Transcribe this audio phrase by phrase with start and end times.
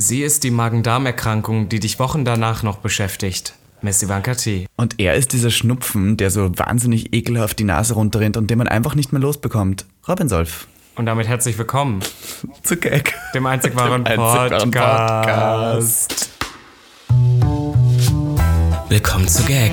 [0.00, 3.54] Sie ist die Magen-Darm-Erkrankung, die dich Wochen danach noch beschäftigt.
[3.82, 4.66] Miss Ivanka T.
[4.76, 8.68] Und er ist dieser Schnupfen, der so wahnsinnig ekelhaft die Nase runterrinnt und den man
[8.68, 9.86] einfach nicht mehr losbekommt.
[10.06, 10.68] Robin Solf.
[10.94, 11.98] Und damit herzlich willkommen
[12.62, 13.16] Zu Gag.
[13.34, 16.30] dem einzig wahren Dem einzig wahren Podcast.
[18.88, 19.72] Willkommen zu Gag,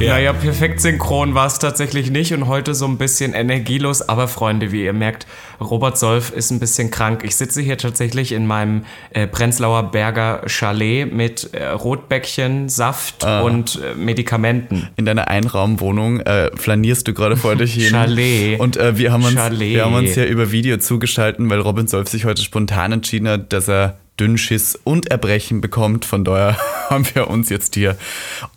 [0.00, 0.14] Ja.
[0.14, 4.00] Naja, perfekt synchron war es tatsächlich nicht und heute so ein bisschen energielos.
[4.08, 5.26] Aber Freunde, wie ihr merkt,
[5.60, 7.22] Robert Solf ist ein bisschen krank.
[7.22, 13.78] Ich sitze hier tatsächlich in meinem äh, Prenzlauer Berger Chalet mit äh, Rotbäckchen, Saft und
[13.82, 14.88] äh, Medikamenten.
[14.96, 17.90] In deiner Einraumwohnung äh, flanierst du gerade vor dich hin.
[17.90, 18.58] Chalet.
[18.58, 19.74] Und äh, wir, haben uns, Chalet.
[19.74, 23.52] wir haben uns ja über Video zugeschalten, weil Robin Solf sich heute spontan entschieden hat,
[23.52, 26.04] dass er Dünnschiss und Erbrechen bekommt.
[26.04, 26.56] Von daher
[26.90, 27.96] haben wir uns jetzt hier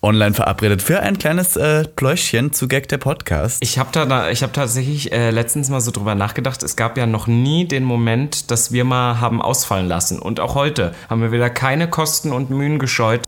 [0.02, 3.60] online verabredet für ein kleines äh, Pläuschchen zu Gag der Podcast.
[3.62, 6.62] Ich habe da, tatsächlich äh, letztens mal so drüber nachgedacht.
[6.64, 10.20] Es gab ja noch nie den Moment, dass wir mal haben ausfallen lassen.
[10.20, 13.22] Und auch heute haben wir wieder keine Kosten und Mühen gescheut,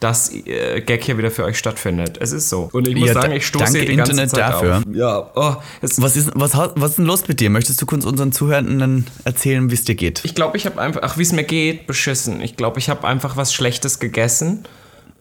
[0.00, 2.16] dass äh, Gag hier wieder für euch stattfindet.
[2.20, 2.70] Es ist so.
[2.72, 4.76] Und ich muss Ja, sagen, ich stoße danke hier die ganze Internet Zeit dafür.
[4.78, 4.82] Auf.
[4.92, 7.50] Ja, oh, Was ist, was, was ist denn los mit dir?
[7.50, 10.22] Möchtest du kurz unseren Zuhörenden erzählen, wie es dir geht?
[10.24, 12.40] ich glaube, ich habe einfach, ach, wie es mir geht, beschissen.
[12.40, 14.64] Ich glaube, ich habe einfach was Schlechtes gegessen.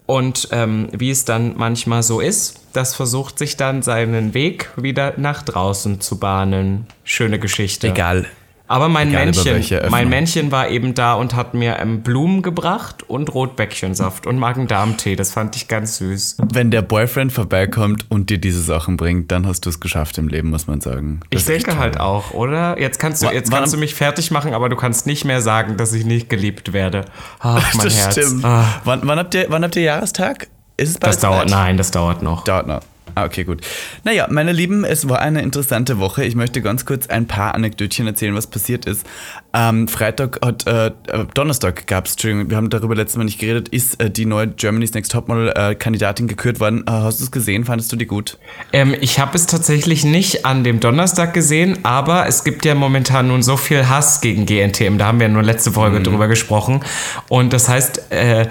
[0.06, 5.14] Und ähm, wie es dann manchmal so ist, das versucht sich dann seinen Weg wieder
[5.18, 6.88] nach draußen zu bahnen.
[7.04, 7.90] Schöne Geschichte.
[7.90, 8.26] Egal.
[8.70, 13.34] Aber mein Männchen, mein Männchen war eben da und hat mir ähm, Blumen gebracht und
[13.34, 15.16] Rotbäckchensaft und Magen-Darm-Tee.
[15.16, 16.38] Das fand ich ganz süß.
[16.53, 20.28] Wenn der Boyfriend vorbeikommt und dir diese Sachen bringt, dann hast du es geschafft im
[20.28, 21.22] Leben, muss man sagen.
[21.31, 21.80] Ich Das echt denke toll.
[21.80, 22.80] halt auch, oder?
[22.80, 25.76] Jetzt kannst du, jetzt kannst du mich fertig machen, aber du kannst nicht mehr sagen,
[25.76, 27.05] dass ich nicht geliebt werde.
[27.39, 28.14] Ach, mein das Herz.
[28.20, 28.45] stimmt.
[28.45, 30.48] Ah, Wann, wann, habt ihr, wann habt ihr Jahrestag?
[30.77, 32.44] Ist es bald das dauert, nein, das dauert noch.
[32.44, 32.82] Dauert noch.
[33.15, 33.61] Ah, okay, gut.
[34.03, 36.23] Naja, meine Lieben, es war eine interessante Woche.
[36.23, 39.05] Ich möchte ganz kurz ein paar Anekdötchen erzählen, was passiert ist.
[39.53, 40.92] Ähm, Freitag hat, äh, äh,
[41.33, 44.47] Donnerstag gab es, Entschuldigung, wir haben darüber letztes Mal nicht geredet, ist äh, die neue
[44.47, 46.83] Germany's Next Topmodel-Kandidatin gekürt worden.
[46.87, 47.65] Äh, hast du es gesehen?
[47.65, 48.37] Fandest du die gut?
[48.73, 53.27] Ähm, ich habe es tatsächlich nicht an dem Donnerstag gesehen, aber es gibt ja momentan
[53.27, 54.97] nun so viel Hass gegen GNTM.
[54.97, 56.81] Da haben wir nur letzte Folge drüber gesprochen.
[57.27, 58.47] Und das heißt, äh,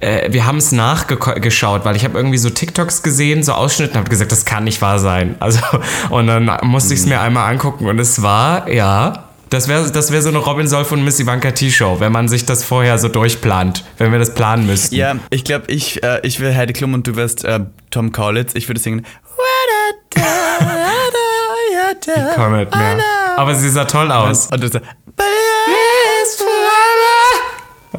[0.00, 3.98] äh, wir haben es nachgeschaut, weil ich habe irgendwie so TikToks gesehen, so Ausschnitte und
[3.98, 5.36] habe gesagt, das kann nicht wahr sein.
[5.48, 5.60] Also
[6.10, 9.24] und dann musste ich es mir einmal angucken und es war ja.
[9.50, 12.44] Das wäre das wär so eine Robin Solf und Miss Ivanka T-Show, wenn man sich
[12.44, 14.94] das vorher so durchplant, wenn wir das planen müssten.
[14.94, 17.60] Ja, ich glaube, ich, äh, ich will Heidi Klum und du wirst äh,
[17.90, 18.52] Tom Kaulitz.
[18.54, 19.06] Ich würde singen.
[22.34, 22.98] Komm mit mir.
[23.36, 24.48] Aber sie sah toll aus.
[24.48, 24.82] Und das,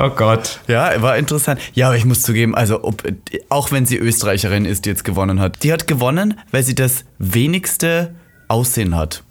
[0.01, 0.61] Oh Gott.
[0.67, 1.59] Ja, war interessant.
[1.73, 3.03] Ja, aber ich muss zugeben, also ob,
[3.49, 7.03] auch wenn sie Österreicherin ist, die jetzt gewonnen hat, die hat gewonnen, weil sie das
[7.17, 8.15] wenigste
[8.47, 9.23] Aussehen hat.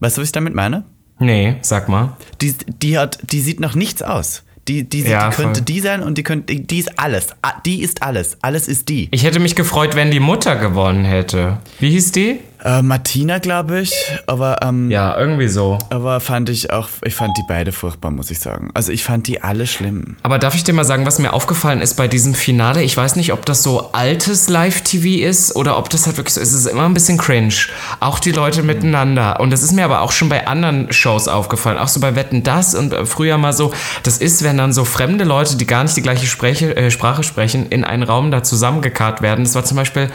[0.00, 0.84] Weißt du, was ich damit meine?
[1.18, 2.16] Nee, sag mal.
[2.42, 4.42] Die, die hat, die sieht nach nichts aus.
[4.68, 5.64] Die, die, sieht, Ja, die könnte voll.
[5.64, 7.28] die sein und die könnte, die ist alles.
[7.64, 8.38] Die ist alles.
[8.42, 9.08] Alles ist die.
[9.10, 11.58] Ich hätte mich gefreut, wenn die Mutter gewonnen hätte.
[11.80, 12.40] Wie hieß die?
[12.64, 13.92] Äh, Martina, glaube ich,
[14.26, 15.78] aber ähm, Ja, irgendwie so.
[15.90, 18.70] aber fand ich auch, ich fand die beide furchtbar, muss ich sagen.
[18.72, 20.16] Also ich fand die alle schlimm.
[20.22, 22.82] Aber darf ich dir mal sagen, was mir aufgefallen ist bei diesem Finale?
[22.82, 26.40] Ich weiß nicht, ob das so altes Live-TV ist oder ob das halt wirklich so
[26.40, 26.52] ist.
[26.52, 27.52] Es ist immer ein bisschen cringe.
[28.00, 29.40] Auch die Leute miteinander.
[29.40, 31.76] Und das ist mir aber auch schon bei anderen Shows aufgefallen.
[31.76, 33.74] Auch so bei Wetten Das und äh, früher mal so.
[34.04, 37.24] Das ist, wenn dann so fremde Leute, die gar nicht die gleiche Spreche, äh, Sprache
[37.24, 39.44] sprechen, in einen Raum da zusammengekarrt werden.
[39.44, 40.10] Das war zum Beispiel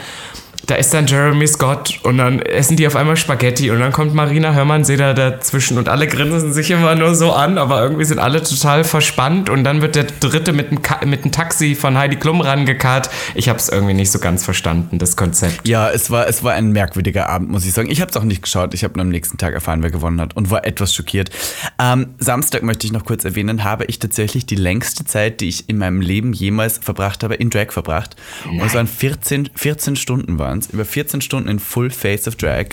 [0.66, 4.14] da ist dann Jeremy Scott und dann essen die auf einmal Spaghetti und dann kommt
[4.14, 8.42] Marina Hörmann-Seder dazwischen und alle grinsen sich immer nur so an, aber irgendwie sind alle
[8.42, 12.16] total verspannt und dann wird der dritte mit dem, Ka mit dem Taxi von Heidi
[12.16, 13.10] Klum rangekarrt.
[13.34, 15.66] Ich habe es irgendwie nicht so ganz verstanden, das Konzept.
[15.66, 17.90] Ja, es war, es war ein merkwürdiger Abend, muss ich sagen.
[17.90, 18.74] Ich habe es auch nicht geschaut.
[18.74, 21.30] Ich habe nur am nächsten Tag erfahren, wer gewonnen hat und war etwas schockiert.
[21.78, 25.68] Ähm, Samstag möchte ich noch kurz erwähnen, habe ich tatsächlich die längste Zeit, die ich
[25.68, 28.16] in meinem Leben jemals verbracht habe, in Drag verbracht.
[28.48, 30.70] Und es waren 14, 14 Stunden waren es.
[30.70, 32.66] Über 14 Stunden in Full Face of Drag.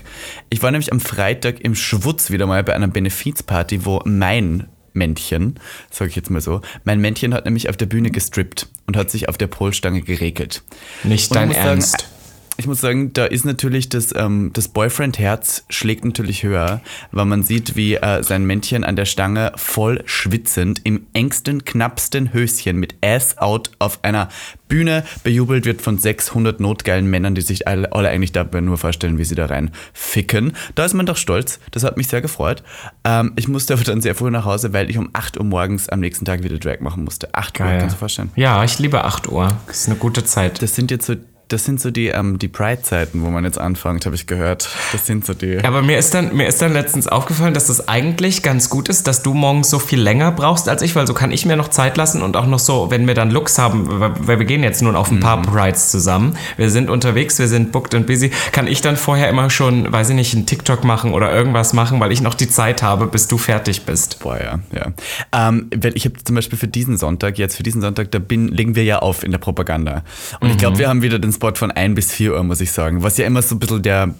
[0.50, 5.60] Ich war nämlich am Freitag im Schwutz wieder mal bei einer Benefizparty, wo mein Männchen,
[5.92, 9.12] sage ich jetzt mal so, mein Männchen hat nämlich auf der Bühne gestrippt und hat
[9.12, 10.64] sich auf der Polstange geregelt.
[11.04, 12.10] Nicht dein muss sagen, Ernst.
[12.58, 16.82] Ich muss sagen, da ist natürlich das, ähm, das Boyfriend-Herz schlägt natürlich höher,
[17.12, 22.34] weil man sieht, wie äh, sein Männchen an der Stange voll schwitzend im engsten, knappsten
[22.34, 24.30] Höschen mit Ass out auf einer
[24.68, 29.18] Bühne bejubelt wird von 600 notgeilen Männern, die sich alle, alle eigentlich dabei nur vorstellen,
[29.18, 30.54] wie sie da rein ficken.
[30.76, 31.60] Da ist man doch stolz.
[31.72, 32.64] Das hat mich sehr gefreut.
[33.04, 35.90] Ähm, ich musste aber dann sehr früh nach Hause, weil ich um 8 Uhr morgens
[35.90, 37.34] am nächsten Tag wieder Drag machen musste.
[37.34, 37.80] 8 Uhr, Geil.
[37.80, 38.32] kannst du vorstellen?
[38.36, 39.56] Ja, ich liebe 8 Uhr.
[39.68, 40.62] Das ist eine gute Zeit.
[40.62, 41.16] Das sind jetzt so,
[41.50, 44.70] das sind so die, ähm, die Pride-Zeiten, wo man jetzt anfängt, habe ich gehört.
[44.92, 45.64] Das sind so die.
[45.64, 49.08] Aber mir ist, dann, mir ist dann letztens aufgefallen, dass das eigentlich ganz gut ist,
[49.08, 51.70] dass du morgens so viel länger brauchst als ich, weil so kann ich mir noch
[51.70, 54.82] Zeit lassen und auch noch so, wenn wir dann Looks haben, weil wir gehen jetzt
[54.82, 58.68] nun auf ein paar Prides zusammen, wir sind unterwegs, wir sind booked und busy, kann
[58.68, 62.12] ich dann vorher immer schon, weiß ich nicht, einen TikTok machen oder irgendwas machen, weil
[62.12, 64.20] ich noch die Zeit habe, bis du fertig bist.
[64.20, 64.92] Boah, ja, ja.
[65.32, 68.76] Ähm, ich habe zum Beispiel für diesen Sonntag, jetzt für diesen Sonntag, da bin, legen
[68.76, 70.04] wir ja auf in der Propaganda.
[70.42, 72.72] Und ich glaube, wir haben wieder den Spot von 1 bis 4 Uhr, muss ich
[72.72, 73.04] sagen.
[73.04, 74.14] Was ja immer so ein bisschen der,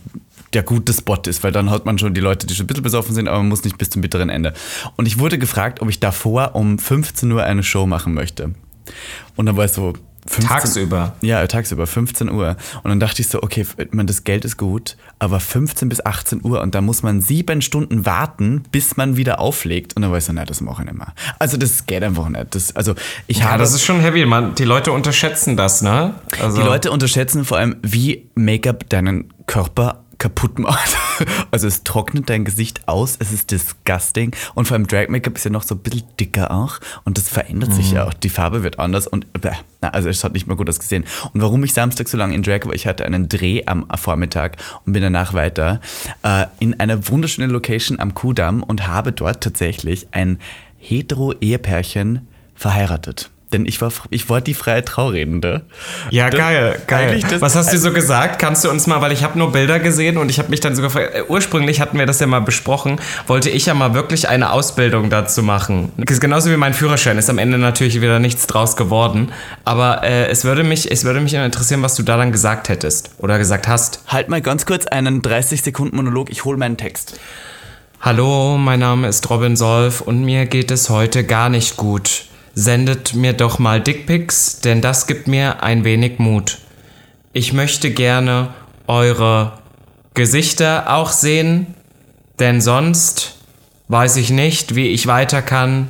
[0.54, 2.84] der gute Spot ist, weil dann hat man schon die Leute, die schon ein bisschen
[2.84, 4.54] besoffen sind, aber man muss nicht bis zum bitteren Ende.
[4.98, 8.54] Und ich wurde gefragt, ob ich davor um 15 Uhr eine Show machen möchte.
[9.36, 9.94] Und dann war es so.
[10.28, 11.16] 15 Tagsüber.
[11.22, 12.56] Ja, tagsüber, 15 Uhr.
[12.84, 16.44] Und dann dachte ich so, okay, man, das Geld ist gut, aber 15 bis 18
[16.44, 19.96] Uhr und da muss man sieben Stunden warten, bis man wieder auflegt.
[19.96, 21.14] Und dann war ich so, nein, das mache ich nicht mehr.
[21.40, 22.54] Also das geht einfach nicht.
[22.56, 22.94] Das, also
[23.28, 24.56] ich Ja, habe das ist schon heavy, man.
[24.56, 26.16] Die Leute unterschätzen das, ne?
[26.42, 30.98] Also, die Leute unterschätzen vor allem, wie Make-up deinen Körper kaputt macht.
[31.50, 35.46] Also es trocknet dein Gesicht aus, es ist disgusting und vor allem Drag Make-up ist
[35.46, 38.14] ja noch so ein bisschen dicker auch und das verändert sich ja auch.
[38.14, 41.06] Die Farbe wird anders und bäh, also es hat nicht mehr gut ausgesehen.
[41.34, 44.58] Und warum ich Samstag so lange in Drag war, ich hatte einen Dreh am Vormittag
[44.86, 45.82] und bin danach weiter
[46.22, 50.38] äh, in einer wunderschönen Location am Kudamm und habe dort tatsächlich ein
[50.78, 53.32] hetero-Ehepärchen verheiratet.
[53.54, 55.62] Denn ich war, ich war die freie Trauredende.
[56.10, 57.22] Ja, Das- geil, geil.
[57.40, 58.40] Was hast du so gesagt?
[58.40, 60.76] Kannst du uns mal, weil ich habe nur Bilder gesehen und ich habe mich dann
[60.76, 64.28] sogar, ver- äh, ursprünglich hatten wir das ja mal besprochen, wollte ich ja mal wirklich
[64.28, 65.94] eine Ausbildung dazu machen.
[65.98, 69.32] Das ist Genauso wie mein Führerschein, ist am Ende natürlich wieder nichts draus geworden.
[69.64, 73.12] Aber äh, es, würde mich, es würde mich interessieren, was du da dann gesagt hättest
[73.18, 74.02] oder gesagt hast.
[74.08, 77.18] Halt mal ganz kurz einen 30-Sekunden-Monolog, ich hole meinen Text.
[78.02, 82.26] Hallo, mein Name ist Robin Solf und mir geht es heute gar nicht gut.
[82.60, 86.58] Sendet mir doch mal Dickpics, denn das gibt mir ein wenig Mut.
[87.32, 88.50] Ich möchte gerne
[88.88, 89.60] eure
[90.16, 91.76] Gesichter auch sehen,
[92.40, 93.36] denn sonst
[93.90, 95.90] weiß ich nicht, wie ich weiter kann.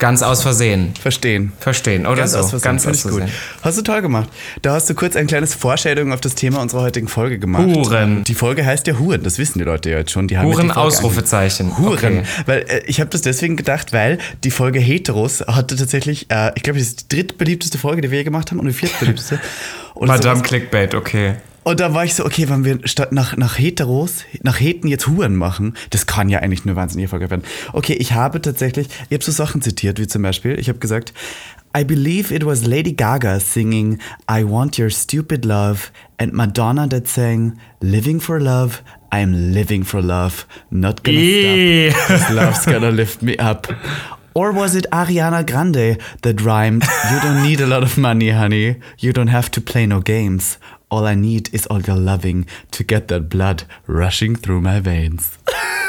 [0.00, 0.94] Ganz aus Versehen.
[1.00, 1.52] Verstehen.
[1.60, 2.38] Verstehen, oder Ganz so?
[2.38, 3.20] aus Versehen, Ganz aus ich gut.
[3.20, 3.36] Versehen.
[3.62, 4.30] Hast du toll gemacht.
[4.62, 7.64] Da hast du kurz ein kleines Foreshadowing auf das Thema unserer heutigen Folge gemacht.
[7.64, 8.24] Huren.
[8.24, 10.26] Die Folge heißt ja Huren, das wissen die Leute ja jetzt schon.
[10.26, 11.76] Die haben Huren, die Ausrufezeichen.
[11.76, 11.92] Huren.
[11.92, 12.22] Okay.
[12.46, 16.62] Weil äh, ich habe das deswegen gedacht, weil die Folge Heteros hatte tatsächlich, äh, ich
[16.62, 19.38] glaube, das ist die drittbeliebteste Folge, die wir je gemacht haben und die viertbeliebteste.
[20.00, 21.34] Madame Clickbait, okay.
[21.62, 25.08] Und da war ich so, okay, wenn wir statt nach, nach Heteros, nach Heten jetzt
[25.08, 27.44] Huren machen, das kann ja eigentlich nur wahnsinnig erfolgreich werden.
[27.72, 31.12] Okay, ich habe tatsächlich, ich habe so Sachen zitiert, wie zum Beispiel, ich habe gesagt,
[31.76, 33.98] I believe it was Lady Gaga singing
[34.28, 38.82] I want your stupid love and Madonna that sang Living for love,
[39.12, 41.92] I'm living for love, not gonna Ih.
[41.92, 43.68] stop, love's gonna lift me up.
[44.34, 48.76] Or was it Ariana Grande that rhymed, You don't need a lot of money, honey.
[48.98, 50.58] You don't have to play no games.
[50.90, 55.30] All I need is all your loving to get that blood rushing through my veins.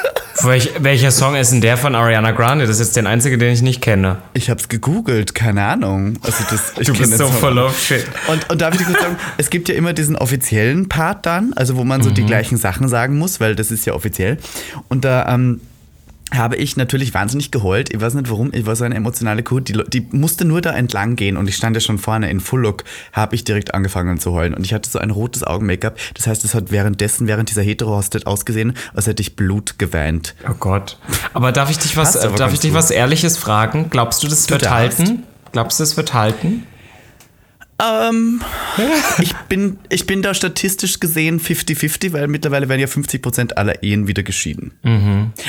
[0.44, 2.66] Welch, welcher Song ist denn der von Ariana Grande?
[2.66, 4.18] Das ist jetzt der einzige, den ich nicht kenne.
[4.34, 6.18] Ich hab's gegoogelt, keine Ahnung.
[6.24, 8.06] Also das, ich Du bist so voll of shit.
[8.28, 11.54] Und, und darf ich dir kurz sagen, es gibt ja immer diesen offiziellen Part dann,
[11.54, 14.38] also wo man so die gleichen Sachen sagen muss, weil das ist ja offiziell.
[14.88, 15.62] Und da ähm,
[16.34, 17.94] habe ich natürlich wahnsinnig geheult.
[17.94, 19.60] Ich weiß nicht warum, ich war so eine emotionale Kuh.
[19.60, 22.62] Die, die musste nur da entlang gehen und ich stand ja schon vorne in Full
[22.62, 22.84] Look,
[23.14, 24.54] habe ich direkt angefangen zu heulen.
[24.54, 25.98] Und ich hatte so ein rotes Augen-Make-up.
[26.14, 30.36] Das heißt, es hat währenddessen, während dieser Hetero-Hostet ausgesehen, als hätte ich Blut geweint.
[30.50, 30.98] Oh Gott.
[31.34, 32.78] Aber darf ich dich was, aber darf ich dich gut.
[32.78, 33.90] was Ehrliches fragen?
[33.90, 35.00] Glaubst du, das wird darfst.
[35.00, 35.24] halten?
[35.52, 36.66] Glaubst du, es wird halten?
[37.82, 38.42] Ähm,
[39.22, 44.08] ich, bin, ich bin da statistisch gesehen 50-50, weil mittlerweile werden ja 50% aller Ehen
[44.08, 44.74] wieder geschieden.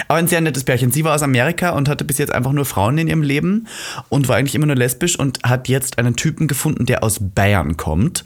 [0.09, 0.91] Aber ein sehr nettes Pärchen.
[0.91, 3.67] Sie war aus Amerika und hatte bis jetzt einfach nur Frauen in ihrem Leben
[4.09, 7.77] und war eigentlich immer nur lesbisch und hat jetzt einen Typen gefunden, der aus Bayern
[7.77, 8.25] kommt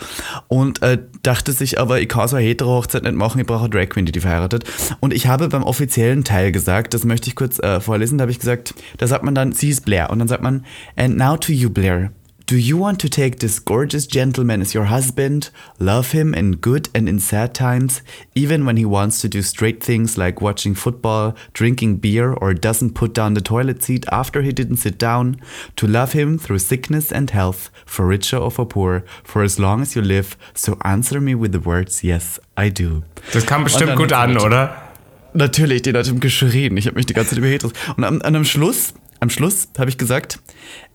[0.48, 3.70] und äh, dachte sich aber, ich kann so eine Hetero-Hochzeit nicht machen, ich brauche eine
[3.70, 4.64] Drag Queen, die die verheiratet.
[5.00, 8.32] Und ich habe beim offiziellen Teil gesagt, das möchte ich kurz äh, vorlesen, da habe
[8.32, 10.64] ich gesagt, da sagt man dann, sie ist Blair und dann sagt man,
[10.96, 12.10] and now to you, Blair.
[12.47, 15.50] Do you want to take this gorgeous gentleman as your husband,
[15.81, 18.03] love him in good and in sad times,
[18.37, 22.95] even when he wants to do straight things like watching football, drinking beer, or doesn't
[22.95, 25.41] put down the toilet seat after he didn't sit down?
[25.75, 29.83] To love him through sickness and health, for richer or for poor, for as long
[29.83, 33.03] as you live, so answer me with the words, yes, I do.
[33.33, 34.93] Das kam bestimmt gut an, oder?
[35.35, 36.76] Natürlich, den hat ihm geschrien.
[36.76, 37.73] Ich habe mich die ganze Zeit über.
[37.97, 40.38] Und am, am Schluss, am Schluss habe ich gesagt,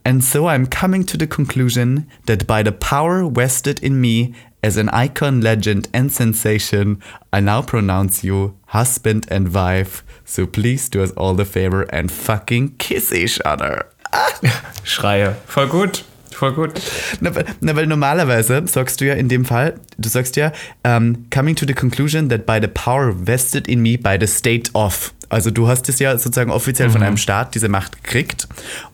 [0.03, 4.77] and so I'm coming to the conclusion that by the power vested in me as
[4.77, 7.01] an icon, legend and sensation,
[7.33, 10.03] I now pronounce you husband and wife.
[10.25, 13.85] So please do us all the favor and fucking kiss each other.
[14.83, 15.35] Schreie.
[15.47, 16.03] Voll gut.
[16.31, 16.81] Voll gut.
[17.21, 20.51] Na, weil- na, weil normalerweise sagst du ja in dem Fall, du sagst ja,
[20.83, 24.69] um, coming to the conclusion that by the power vested in me by the state
[24.73, 25.13] of.
[25.29, 28.47] Also du hast es ja sozusagen offiziell von einem Staat diese Macht gekriegt.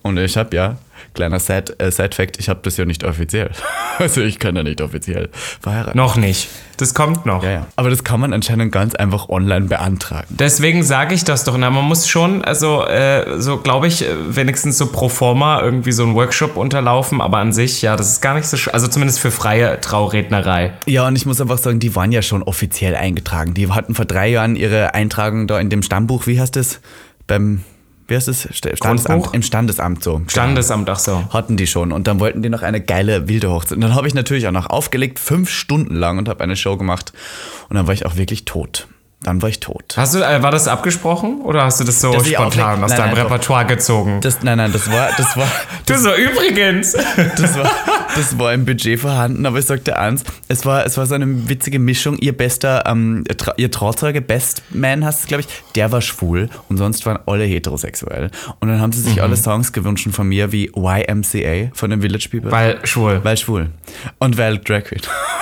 [0.04, 0.78] Und ich habe ja,
[1.18, 3.52] kleiner Side, äh, Side Fact, ich habe das ja nicht offiziell.
[4.00, 5.98] Also ich kann ja nicht offiziell verheiraten.
[5.98, 6.50] Noch nicht.
[6.78, 7.44] Das kommt noch.
[7.44, 7.68] Ja, ja.
[7.78, 10.28] Aber das kann man anscheinend ganz einfach online beantragen.
[10.30, 11.58] Deswegen sage ich das doch.
[11.58, 15.92] Na, man muss schon, also äh, so glaube ich, äh, wenigstens so pro forma irgendwie
[15.92, 19.20] so einen Workshop unterlaufen, aber an sich, ja, das ist gar nicht so, also zumindest
[19.20, 20.74] für freie Traurednerei.
[20.86, 23.56] Ja, und ich muss einfach sagen, die waren ja schon offiziell eingetragen.
[23.56, 26.82] Die hatten vor drei Jahren ihre Eintragung da in dem Stammbuch, wie heißt das?
[27.26, 27.64] Beim,
[28.08, 28.30] wie heißt?
[28.30, 29.34] St- Standesamt.
[29.34, 30.22] Im Standesamt so.
[30.28, 31.24] Standesamt, ach so.
[31.32, 31.92] Hatten die schon.
[31.92, 33.74] Und dann wollten die noch eine geile wilde Hochzeit.
[33.78, 36.78] Und dann habe ich natürlich auch noch aufgelegt, fünf Stunden lang und habe eine Show
[36.78, 37.14] gemacht.
[37.70, 38.88] Und dann war ich auch wirklich tot.
[39.24, 39.96] Dann war ich tot.
[39.98, 43.08] Hast du, äh, war das abgesprochen oder hast du das so ich spontan aus deinem
[43.08, 43.24] nein, doch.
[43.26, 44.22] Repertoire gezogen?
[44.22, 45.48] Das, nein, nein, das war, das war,
[45.88, 46.92] du so, übrigens.
[47.38, 47.70] das war,
[48.16, 51.50] das war im Budget vorhanden, aber ich sagte eins, es war, es war so eine
[51.50, 52.18] witzige Mischung.
[52.20, 53.24] Ihr bester, ähm,
[53.58, 57.44] ihr Trauzeuge, Best Man heißt es, glaube ich, der war schwul und sonst waren alle
[57.44, 58.30] heterosexuell.
[58.60, 59.24] Und dann haben sie sich Mhm.
[59.24, 62.52] alle Songs gewünscht von mir wie YMCA von den Village People.
[62.52, 63.20] Weil schwul.
[63.24, 63.72] Weil schwul.
[64.20, 65.02] Und weil Drag Queen.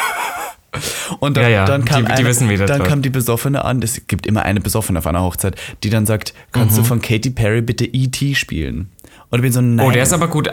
[1.19, 3.81] Und dann, Ja, ja, dann, kam die- die eine, wissen, dann kam die Besoffene an,
[3.81, 6.81] es gibt immer eine Besoffene auf einer Hochzeit, die dann sagt, kannst Mhm.
[6.81, 8.35] du von Katy Perry bitte E.T.
[8.35, 8.89] spielen?
[9.29, 9.85] Und ich bin so, nein.
[9.85, 10.49] Oh, der ist aber gut.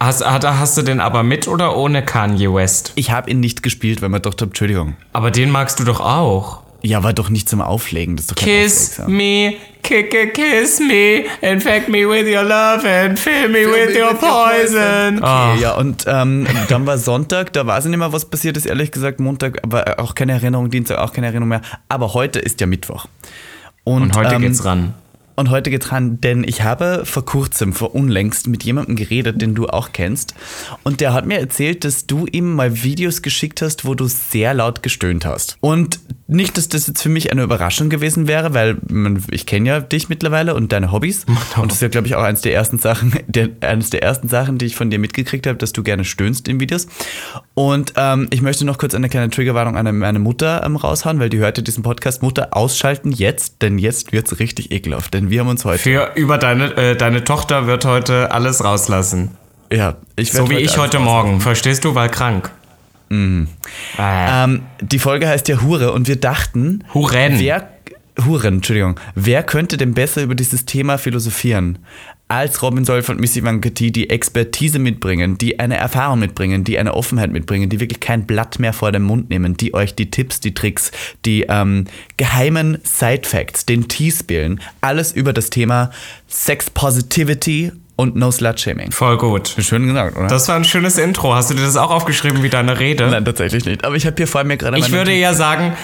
[0.00, 2.92] Hast, hat, hast du den aber mit oder ohne Kanye West?
[2.96, 4.96] ich habe ihn nicht gespielt, weil man dachte, Entschuldigung.
[5.12, 6.62] Aber den magst du doch auch.
[6.82, 8.16] Ja, war doch nicht zum Auflegen.
[8.16, 9.16] Das ist doch kein Kiss Auflegsam.
[9.16, 14.14] me, kick a kiss me, infect me with your love and fill me with your
[14.14, 15.22] poison.
[15.22, 15.52] Ah.
[15.52, 18.66] Okay, ja, und ähm, dann war Sonntag, da weiß ich nicht mehr, was passiert ist,
[18.66, 19.20] ehrlich gesagt.
[19.20, 21.62] Montag, aber auch keine Erinnerung, Dienstag auch keine Erinnerung mehr.
[21.88, 23.06] Aber heute ist ja Mittwoch.
[23.84, 24.94] Und heute ähm, geht's ran.
[25.34, 29.54] Und heute geht's ran, denn ich habe vor kurzem, vor unlängst mit jemandem geredet, den
[29.54, 30.34] du auch kennst.
[30.82, 34.54] Und der hat mir erzählt, dass du ihm mal Videos geschickt hast, wo du sehr
[34.54, 35.56] laut gestöhnt hast.
[35.60, 36.00] Und
[36.32, 39.80] nicht, dass das jetzt für mich eine Überraschung gewesen wäre, weil man, ich kenne ja
[39.80, 41.26] dich mittlerweile und deine Hobbys.
[41.56, 44.28] Und das ist ja, glaube ich, auch eines der ersten Sachen, der, eines der ersten
[44.28, 46.86] Sachen, die ich von dir mitgekriegt habe, dass du gerne stöhnst in Videos.
[47.54, 51.28] Und ähm, ich möchte noch kurz eine kleine Triggerwarnung an meine Mutter ähm, raushauen, weil
[51.28, 52.22] die hörte diesen Podcast.
[52.22, 55.14] Mutter, ausschalten jetzt, denn jetzt wird's richtig ekelhaft.
[55.14, 55.78] Denn wir haben uns heute.
[55.82, 59.30] Für über deine, äh, deine Tochter wird heute alles rauslassen.
[59.72, 61.40] Ja, ich So werd wie ich alles heute Morgen.
[61.40, 61.94] Verstehst du?
[61.94, 62.50] Weil krank.
[63.08, 63.48] Mhm.
[63.98, 67.38] Äh, Ähm, die Folge heißt ja Hure und wir dachten, Huren.
[67.38, 67.68] wer
[68.26, 71.78] Huren, Entschuldigung, wer könnte denn besser über dieses Thema philosophieren?
[72.32, 76.94] Als Robin Solf und Missy Vankati, die Expertise mitbringen, die eine Erfahrung mitbringen, die eine
[76.94, 80.40] Offenheit mitbringen, die wirklich kein Blatt mehr vor den Mund nehmen, die euch die Tipps,
[80.40, 80.92] die Tricks,
[81.26, 81.84] die ähm,
[82.16, 85.90] geheimen Side-Facts, den Teaspillen, alles über das Thema
[86.26, 88.92] Sex Positivity und No Slut-Shaming.
[88.92, 89.54] voll gut.
[89.58, 90.28] Schön gesagt, oder?
[90.28, 91.34] Das war ein schönes Intro.
[91.34, 93.08] Hast du dir das auch aufgeschrieben wie deine Rede?
[93.08, 93.84] Nein, tatsächlich nicht.
[93.84, 95.74] Aber ich habe hier vor mir gerade Ich würde ja sagen,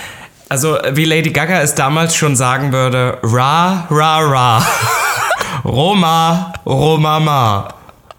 [0.49, 4.67] also wie Lady Gaga es damals schon sagen würde, ra, ra, ra.
[5.65, 7.69] Roma, Romama,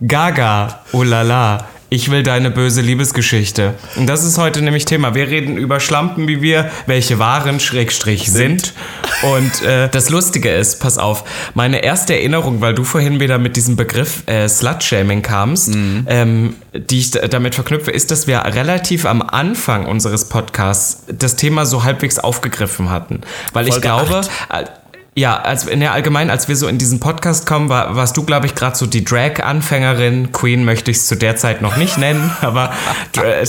[0.05, 1.67] Gaga, ulala.
[1.91, 3.73] Ich will deine böse Liebesgeschichte.
[3.95, 5.15] Und das ist heute nämlich Thema.
[5.15, 8.75] Wir reden über Schlampen, wie wir welche waren, Schrägstrich sind.
[9.23, 11.23] Und äh, das Lustige ist, pass auf,
[11.55, 16.05] meine erste Erinnerung, weil du vorhin wieder mit diesem Begriff äh, Slutshaming kamst, mhm.
[16.07, 21.65] ähm, die ich damit verknüpfe, ist, dass wir relativ am Anfang unseres Podcasts das Thema
[21.65, 23.21] so halbwegs aufgegriffen hatten.
[23.51, 24.71] Weil Folge ich glaube, 8
[25.19, 28.23] ja, als, in der allgemein, als wir so in diesen Podcast kommen, war, warst du,
[28.23, 30.31] glaube ich, gerade so die Drag-Anfängerin.
[30.31, 32.73] Queen möchte ich es zu der Zeit noch nicht nennen, aber
[33.13, 33.43] Dra-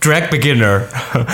[0.00, 0.82] Drag Beginner.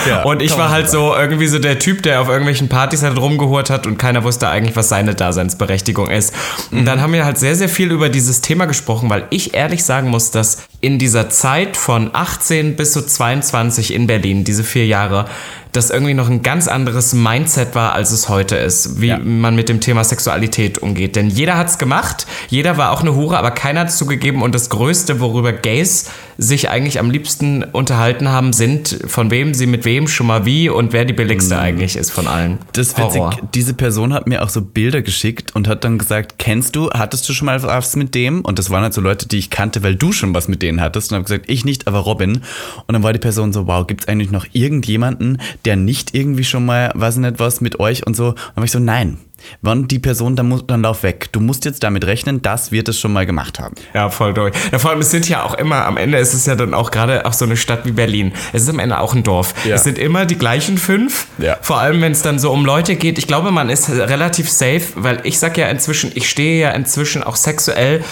[0.08, 3.18] Ja, und ich war halt so irgendwie so der Typ, der auf irgendwelchen Partys halt
[3.18, 6.32] rumgehurt hat und keiner wusste eigentlich, was seine Daseinsberechtigung ist.
[6.70, 9.84] Und dann haben wir halt sehr, sehr viel über dieses Thema gesprochen, weil ich ehrlich
[9.84, 14.86] sagen muss, dass in dieser Zeit von 18 bis so 22 in Berlin, diese vier
[14.86, 15.26] Jahre,
[15.72, 19.18] das irgendwie noch ein ganz anderes Mindset war, als es heute ist, wie Ja.
[19.18, 21.16] man mit dem Thema Sexualität umgeht.
[21.16, 24.42] Denn jeder hat's gemacht, jeder war auch eine Hure, aber keiner hat's zugegeben.
[24.42, 29.66] Und das Größte, worüber Gays sich eigentlich am liebsten unterhalten haben, sind, von wem sie
[29.66, 32.52] mit wem schon mal wie und wer die billigste eigentlich ist von allen.
[32.52, 32.58] Mhm.
[32.72, 33.22] Das ist witzig.
[33.54, 37.28] Diese Person hat mir auch so Bilder geschickt und hat dann gesagt, kennst du, hattest
[37.28, 38.42] du schon mal was mit dem?
[38.42, 40.80] Und das waren halt so Leute, die ich kannte, weil du schon was mit denen
[40.80, 41.12] hattest.
[41.12, 42.42] Und habe gesagt, ich nicht, aber Robin.
[42.86, 46.64] Und dann war die Person so, wow, gibt's eigentlich noch irgendjemanden, der nicht irgendwie schon
[46.66, 48.28] mal, weiß ich nicht was, mit euch und so?
[48.28, 49.18] Und dann war ich so, nein.
[49.60, 51.28] Wann die Person, dann, muss, dann lauf weg.
[51.32, 53.74] Du musst jetzt damit rechnen, das wird es schon mal gemacht haben.
[53.92, 54.54] Ja, voll durch.
[54.70, 56.92] Ja, vor allem, es sind ja auch immer, am Ende ist es ja dann auch
[56.92, 58.32] gerade auch so eine Stadt wie Berlin.
[58.52, 59.54] Es ist am Ende auch ein Dorf.
[59.64, 59.74] Ja.
[59.74, 61.26] Es sind immer die gleichen fünf.
[61.38, 61.56] Ja.
[61.60, 63.18] Vor allem, wenn es dann so um Leute geht.
[63.18, 67.24] Ich glaube, man ist relativ safe, weil ich sag ja inzwischen, ich stehe ja inzwischen
[67.24, 68.04] auch sexuell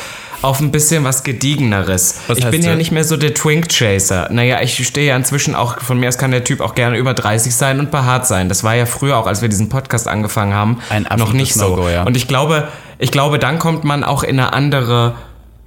[0.43, 2.21] auf ein bisschen was Gediegeneres.
[2.27, 2.79] Was ich bin ja das?
[2.79, 4.29] nicht mehr so der Twink Chaser.
[4.31, 7.15] Naja, ich stehe ja inzwischen auch, von mir aus kann der Typ auch gerne über
[7.15, 8.49] 30 sein und behaart sein.
[8.49, 11.77] Das war ja früher auch, als wir diesen Podcast angefangen haben, Ein noch nicht so.
[11.77, 12.05] No-Go, ja.
[12.05, 12.69] Und ich glaube,
[12.99, 15.15] ich glaube, dann kommt man auch in eine andere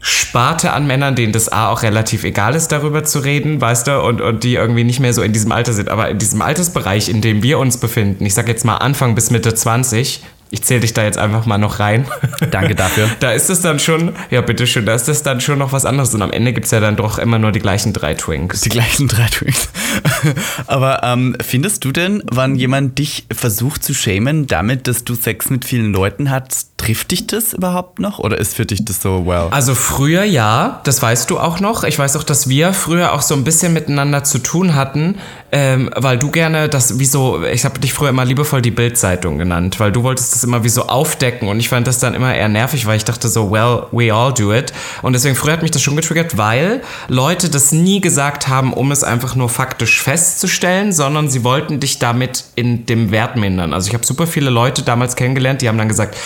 [0.05, 4.01] Sparte an Männern, denen das A auch relativ egal ist, darüber zu reden, weißt du,
[4.01, 5.87] und, und die irgendwie nicht mehr so in diesem Alter sind.
[5.87, 9.31] Aber in diesem Altersbereich, in dem wir uns befinden, ich sag jetzt mal Anfang bis
[9.31, 10.21] Mitte 20,
[10.53, 12.05] ich zähle dich da jetzt einfach mal noch rein.
[12.51, 13.09] Danke dafür.
[13.19, 16.13] Da ist es dann schon, ja bitteschön, da ist das dann schon noch was anderes.
[16.13, 18.61] Und am Ende gibt es ja dann doch immer nur die gleichen drei Twinks.
[18.61, 19.69] Die gleichen drei Twinks.
[20.67, 25.49] Aber ähm, findest du denn, wann jemand dich versucht zu schämen, damit, dass du Sex
[25.49, 28.19] mit vielen Leuten hast, trifft dich das überhaupt noch?
[28.19, 29.47] Oder ist für dich das so, well?
[29.51, 31.83] Also früher ja, das weißt du auch noch.
[31.85, 35.15] Ich weiß auch, dass wir früher auch so ein bisschen miteinander zu tun hatten,
[35.53, 39.37] ähm, weil du gerne das, wie so, ich habe dich früher immer liebevoll die Bildzeitung
[39.37, 42.35] genannt, weil du wolltest das immer wie so aufdecken und ich fand das dann immer
[42.35, 44.73] eher nervig, weil ich dachte so, well, we all do it.
[45.01, 48.91] Und deswegen früher hat mich das schon getriggert, weil Leute das nie gesagt haben, um
[48.91, 53.73] es einfach nur faktisch festzustellen, sondern sie wollten dich damit in dem Wert mindern.
[53.73, 56.17] Also ich habe super viele Leute damals kennengelernt, die haben dann gesagt,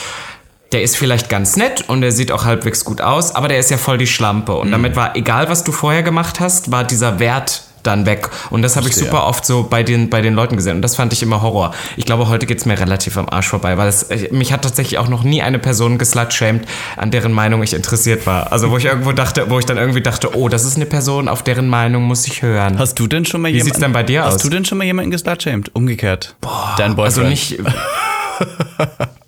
[0.72, 3.72] der ist vielleicht ganz nett und der sieht auch halbwegs gut aus, aber der ist
[3.72, 4.56] ja voll die Schlampe.
[4.56, 8.30] Und damit war, egal was du vorher gemacht hast, war dieser Wert dann weg.
[8.50, 10.76] Und das habe ich super oft so bei den, bei den Leuten gesehen.
[10.76, 11.74] Und das fand ich immer Horror.
[11.96, 15.08] Ich glaube, heute geht's mir relativ am Arsch vorbei, weil es, mich hat tatsächlich auch
[15.08, 18.52] noch nie eine Person geslutshamed, an deren Meinung ich interessiert war.
[18.52, 21.30] Also wo ich irgendwo dachte, wo ich dann irgendwie dachte, oh, das ist eine Person,
[21.30, 22.78] auf deren Meinung muss ich hören.
[22.78, 23.74] Hast du denn schon mal Wie jemanden...
[23.74, 24.42] sieht's denn bei dir hast aus?
[24.42, 25.74] du denn schon mal jemanden geslutshamed?
[25.74, 26.36] Umgekehrt.
[26.42, 27.26] Boah, Dein Boyfriend.
[27.26, 27.58] Also nicht.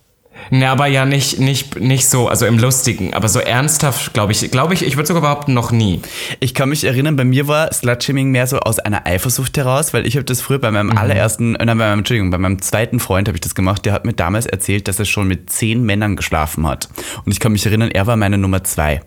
[0.52, 4.52] Ne, aber ja nicht, nicht, nicht so, also im Lustigen, aber so ernsthaft, glaube ich,
[4.52, 6.02] glaube ich, ich würde sogar behaupten, noch nie.
[6.40, 10.08] Ich kann mich erinnern, bei mir war Slutshaming mehr so aus einer Eifersucht heraus, weil
[10.08, 13.00] ich habe das früher bei meinem allerersten, äh, nein, bei meinem, Entschuldigung, bei meinem zweiten
[13.00, 15.84] Freund habe ich das gemacht, der hat mir damals erzählt, dass er schon mit zehn
[15.84, 16.90] Männern geschlafen hat.
[17.26, 19.02] Und ich kann mich erinnern, er war meine Nummer zwei.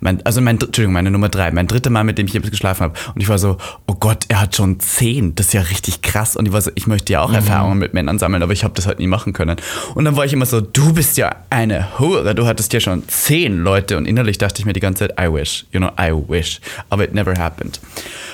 [0.00, 2.84] Mein, also mein, Entschuldigung, meine Nummer drei, mein dritter Mann, mit dem ich jemals geschlafen
[2.84, 2.94] habe.
[3.14, 6.36] Und ich war so, oh Gott, er hat schon zehn, das ist ja richtig krass.
[6.36, 8.74] Und ich war so, ich möchte ja auch Erfahrungen mit Männern sammeln, aber ich habe
[8.74, 9.56] das halt nie machen können.
[9.94, 13.08] Und dann war ich immer so, du bist ja eine Hure, du hattest ja schon
[13.08, 13.96] zehn Leute.
[13.96, 16.60] Und innerlich dachte ich mir die ganze Zeit, I wish, you know, I wish.
[16.90, 17.80] Aber it never happened.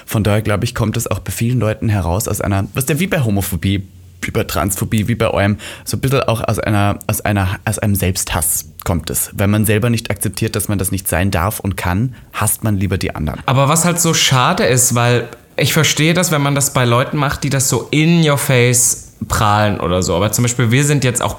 [0.07, 3.01] Von daher glaube ich, kommt es auch bei vielen Leuten heraus aus einer, was der
[3.01, 3.87] wie bei Homophobie,
[4.23, 7.79] wie bei Transphobie, wie bei eurem, so ein bisschen auch aus einer, aus einer, aus
[7.79, 9.31] einem Selbsthass kommt es.
[9.35, 12.77] Wenn man selber nicht akzeptiert, dass man das nicht sein darf und kann, hasst man
[12.77, 13.41] lieber die anderen.
[13.47, 17.17] Aber was halt so schade ist, weil ich verstehe das, wenn man das bei Leuten
[17.17, 20.17] macht, die das so in your face prahlen oder so.
[20.17, 21.37] Aber zum Beispiel, wir sind jetzt auch,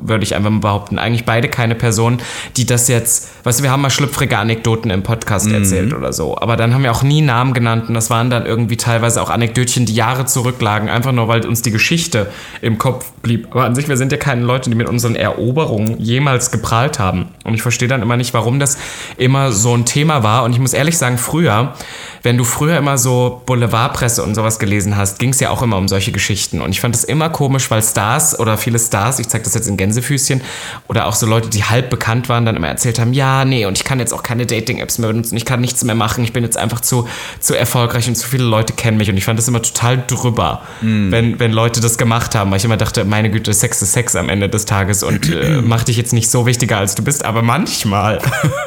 [0.00, 2.18] würde ich einfach mal behaupten, eigentlich beide keine Personen,
[2.56, 6.36] die das jetzt, weißt du, wir haben mal schlüpfrige Anekdoten im Podcast erzählt oder so.
[6.38, 9.30] Aber dann haben wir auch nie Namen genannt und das waren dann irgendwie teilweise auch
[9.30, 12.30] Anekdötchen, die Jahre zurücklagen, einfach nur, weil uns die Geschichte
[12.60, 13.48] im Kopf blieb.
[13.50, 17.28] Aber an sich, wir sind ja keine Leute, die mit unseren Eroberungen jemals geprahlt haben.
[17.44, 18.78] Und ich verstehe dann immer nicht, warum das
[19.16, 20.44] immer so ein Thema war.
[20.44, 21.74] Und ich muss ehrlich sagen, früher,
[22.22, 25.76] wenn du früher immer so Boulevardpresse und sowas gelesen hast, ging es ja auch immer
[25.76, 26.60] um solche Geschichten.
[26.60, 29.59] Und ich fand es immer komisch, weil Stars oder viele Stars, ich zeige das jetzt
[29.66, 30.40] in Gänsefüßchen,
[30.88, 33.78] oder auch so Leute, die halb bekannt waren, dann immer erzählt haben, ja, nee, und
[33.78, 36.44] ich kann jetzt auch keine Dating-Apps mehr benutzen, ich kann nichts mehr machen, ich bin
[36.44, 39.10] jetzt einfach zu, zu erfolgreich und zu viele Leute kennen mich.
[39.10, 42.64] Und ich fand das immer total drüber, wenn, wenn Leute das gemacht haben, weil ich
[42.64, 45.96] immer dachte, meine Güte, Sex ist Sex am Ende des Tages und äh, mach dich
[45.96, 47.24] jetzt nicht so wichtiger, als du bist.
[47.24, 48.20] Aber manchmal,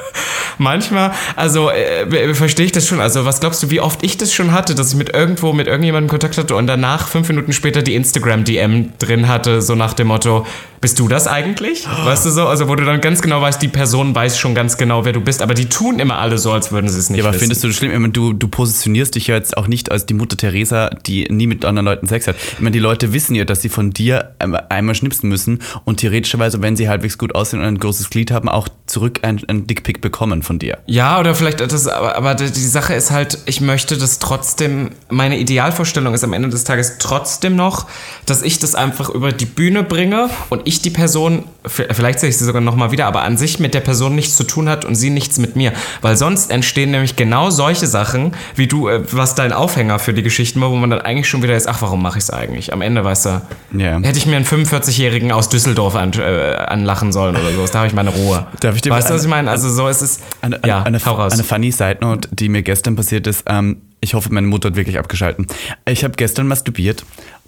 [0.58, 3.00] manchmal, also äh, verstehe ich das schon.
[3.00, 5.68] Also was glaubst du, wie oft ich das schon hatte, dass ich mit irgendwo, mit
[5.68, 10.08] irgendjemandem Kontakt hatte und danach fünf Minuten später die Instagram-DM drin hatte, so nach dem
[10.08, 10.46] Motto,
[10.84, 11.88] Bist du das eigentlich?
[11.88, 12.46] Weißt du so?
[12.46, 15.22] Also, wo du dann ganz genau weißt, die Person weiß schon ganz genau, wer du
[15.22, 17.40] bist, aber die tun immer alle so, als würden sie es nicht Ja, aber wissen.
[17.40, 17.92] findest du das schlimm?
[17.94, 21.24] Ich meine, du, du positionierst dich ja jetzt auch nicht als die Mutter Teresa, die
[21.32, 22.36] nie mit anderen Leuten Sex hat.
[22.36, 26.02] Ich meine, die Leute wissen ja, dass sie von dir einmal- einmal schnipsen müssen und
[26.02, 29.66] theoretischerweise, wenn sie halbwegs gut aussehen und ein großes Glied haben, auch zurück ein, ein
[29.66, 30.78] Dickpick bekommen von dir.
[30.86, 35.40] Ja, oder vielleicht das, aber, aber die Sache ist halt, ich möchte das trotzdem, meine
[35.40, 37.88] Idealvorstellung ist am Ende des Tages trotzdem noch,
[38.28, 42.38] dass ich das einfach über die Bühne bringe und ich die Person, vielleicht sehe ich
[42.38, 44.94] sie sogar nochmal wieder, aber an sich mit der Person nichts zu tun hat und
[44.94, 45.74] sie nichts mit mir.
[46.02, 50.22] Weil sonst entstehen nämlich genau solche Sachen, wie du, äh, was dein Aufhänger für die
[50.22, 52.72] Geschichten war, wo man dann eigentlich schon wieder ist, ach, warum mache ich es eigentlich?
[52.74, 53.42] Am Ende, weißt du,
[53.76, 54.00] Ja.
[54.02, 57.88] hätte ich mir einen 45-Jährigen aus Düsseldorf an, äh, anlachen sollen oder so, da habe
[57.88, 58.46] ich meine Ruhe.
[58.60, 59.50] Darf ich dir weißt du, eine- was ich meine?
[59.52, 61.34] Also so ist es, Eine, ja, eine, eine, hau raus.
[61.34, 63.44] eine funny Side Note, die mir gestern passiert ist.
[63.48, 65.48] Ähm, ich hoffe, meine Mutter hat wirklich abgeschalten.
[65.88, 67.06] Ich habe gestern masturbiert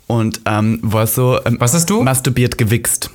[0.07, 1.39] und ähm, war so.
[1.45, 2.01] Ähm, Was hast du?
[2.03, 3.09] Masturbiert gewichst.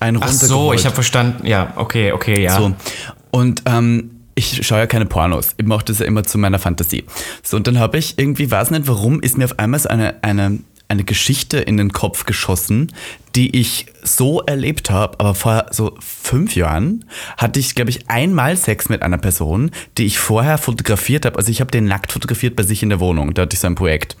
[0.00, 1.46] Ein Ach so, ich habe verstanden.
[1.46, 2.56] Ja, okay, okay, ja.
[2.56, 2.72] So.
[3.30, 5.54] Und ähm, ich schaue ja keine Pornos.
[5.56, 7.04] Ich mache das ja immer zu meiner Fantasie.
[7.42, 10.22] So, und dann habe ich irgendwie, weiß nicht warum, ist mir auf einmal so eine,
[10.22, 12.92] eine, eine Geschichte in den Kopf geschossen,
[13.38, 17.04] die ich so erlebt habe, aber vor so fünf Jahren
[17.36, 21.36] hatte ich, glaube ich, einmal Sex mit einer Person, die ich vorher fotografiert habe.
[21.36, 23.34] Also ich habe den nackt fotografiert bei sich in der Wohnung.
[23.34, 24.16] Da hatte ich so ein Projekt.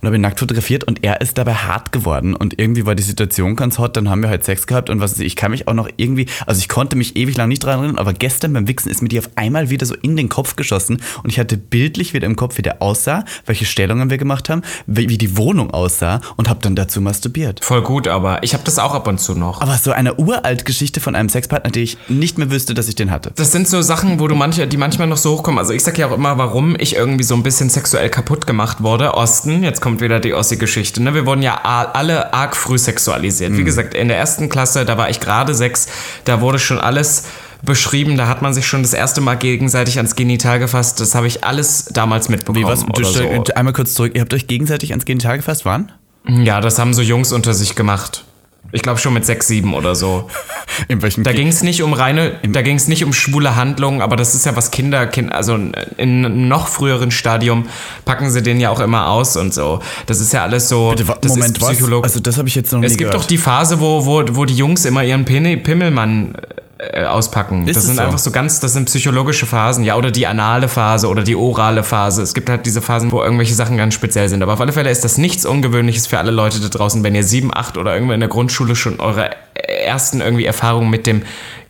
[0.00, 2.34] Und habe ihn nackt fotografiert und er ist dabei hart geworden.
[2.34, 3.96] Und irgendwie war die Situation ganz hot.
[3.96, 5.88] Dann haben wir halt Sex gehabt und was weiß ich, ich kann mich auch noch
[5.96, 9.00] irgendwie, also ich konnte mich ewig lang nicht dran erinnern, aber gestern beim Wichsen ist
[9.00, 12.26] mir die auf einmal wieder so in den Kopf geschossen und ich hatte bildlich wieder
[12.26, 16.50] im Kopf, wie der aussah, welche Stellungen wir gemacht haben, wie die Wohnung aussah und
[16.50, 17.64] habe dann dazu masturbiert.
[17.64, 19.60] Voll gut, aber ich habe das auch ab und zu noch.
[19.60, 22.94] Aber so eine uralt Geschichte von einem Sexpartner, die ich nicht mehr wüsste, dass ich
[22.94, 23.32] den hatte.
[23.36, 25.58] Das sind so Sachen, wo du manche, die manchmal noch so hochkommen.
[25.58, 28.82] Also ich sag ja auch immer, warum ich irgendwie so ein bisschen sexuell kaputt gemacht
[28.82, 29.14] wurde.
[29.14, 31.02] Osten, jetzt kommt wieder die Ossi-Geschichte.
[31.02, 31.14] Ne?
[31.14, 33.56] Wir wurden ja alle arg früh sexualisiert.
[33.56, 35.88] Wie gesagt, in der ersten Klasse, da war ich gerade sechs,
[36.24, 37.24] da wurde schon alles
[37.62, 38.16] beschrieben.
[38.16, 41.00] Da hat man sich schon das erste Mal gegenseitig ans Genital gefasst.
[41.00, 42.64] Das habe ich alles damals mitbekommen.
[42.64, 42.84] Wie was?
[42.84, 43.22] Du, so.
[43.54, 44.12] Einmal kurz zurück.
[44.14, 45.92] Ihr habt euch gegenseitig ans Genital gefasst, wann?
[46.26, 48.24] Ja, das haben so Jungs unter sich gemacht.
[48.70, 50.28] Ich glaube schon mit sechs, sieben oder so.
[50.88, 54.00] In welchem Da ging es nicht um reine, da ging es nicht um schwule Handlungen,
[54.00, 57.66] aber das ist ja was Kinder, kind, also in einem noch früheren Stadium
[58.04, 59.80] packen sie den ja auch immer aus und so.
[60.06, 60.90] Das ist ja alles so.
[60.90, 61.70] Bitte, das Moment, ist was?
[61.70, 63.24] Psycholog Also das habe ich jetzt noch es nie gibt gehört.
[63.24, 66.34] doch die Phase, wo, wo, wo die Jungs immer ihren Pin Pimmelmann
[66.78, 67.66] äh, auspacken.
[67.66, 68.02] Ist das sind so?
[68.02, 71.82] einfach so ganz, das sind psychologische Phasen, ja, oder die anale Phase oder die orale
[71.82, 72.22] Phase.
[72.22, 74.42] Es gibt halt diese Phasen, wo irgendwelche Sachen ganz speziell sind.
[74.42, 77.24] Aber auf alle Fälle ist das nichts Ungewöhnliches für alle Leute da draußen, wenn ihr
[77.24, 81.22] sieben, acht oder irgendwo in der Grundschule schon eure ersten irgendwie Erfahrungen mit dem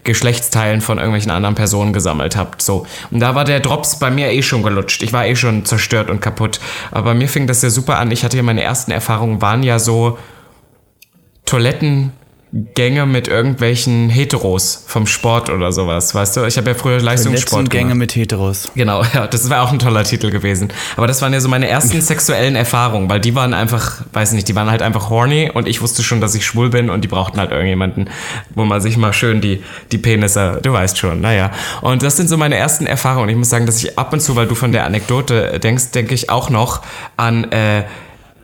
[0.05, 2.63] Geschlechtsteilen von irgendwelchen anderen Personen gesammelt habt.
[2.63, 2.87] So.
[3.11, 5.03] Und da war der Drops bei mir eh schon gelutscht.
[5.03, 6.61] Ich war eh schon zerstört und kaputt.
[6.91, 8.11] Aber bei mir fing das ja super an.
[8.11, 10.19] Ich hatte ja meine ersten Erfahrungen, waren ja so
[12.51, 16.45] Toilettengänge mit irgendwelchen Heteros vom Sport oder sowas, weißt du?
[16.45, 17.99] Ich habe ja früher Leistungssport Gänge gemacht.
[17.99, 18.71] mit Heteros.
[18.75, 20.69] Genau, ja, das war auch ein toller Titel gewesen.
[20.97, 24.49] Aber das waren ja so meine ersten sexuellen Erfahrungen, weil die waren einfach, weiß nicht,
[24.49, 27.09] die waren halt einfach horny und ich wusste schon, dass ich schwul bin und die
[27.09, 28.09] brauchten halt irgendjemanden,
[28.55, 31.51] wo man sich mal schön die, die Penisse, du weißt schon, naja.
[31.83, 33.29] Und das sind so meine ersten Erfahrungen.
[33.29, 36.15] Ich muss sagen, dass ich ab und zu, weil du von der Anekdote denkst, denke
[36.15, 36.83] ich auch noch
[37.17, 37.85] an, äh,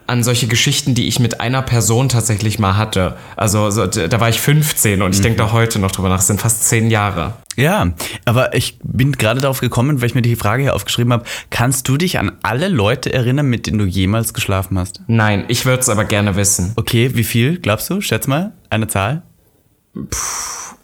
[0.06, 3.16] an solche Geschichten, die ich mit einer Person tatsächlich mal hatte.
[3.36, 6.18] Also so, da war ich 15 und ich denke da heute noch drüber nach.
[6.18, 7.34] Es sind fast zehn Jahre.
[7.56, 7.92] Ja,
[8.24, 11.24] aber ich bin gerade darauf gekommen, weil ich mir die Frage hier aufgeschrieben habe.
[11.50, 15.02] Kannst du dich an alle Leute erinnern, mit denen du jemals geschlafen hast?
[15.06, 16.72] Nein, ich würde es aber gerne wissen.
[16.76, 18.00] Okay, wie viel, glaubst du?
[18.00, 19.22] Schätz mal, eine Zahl?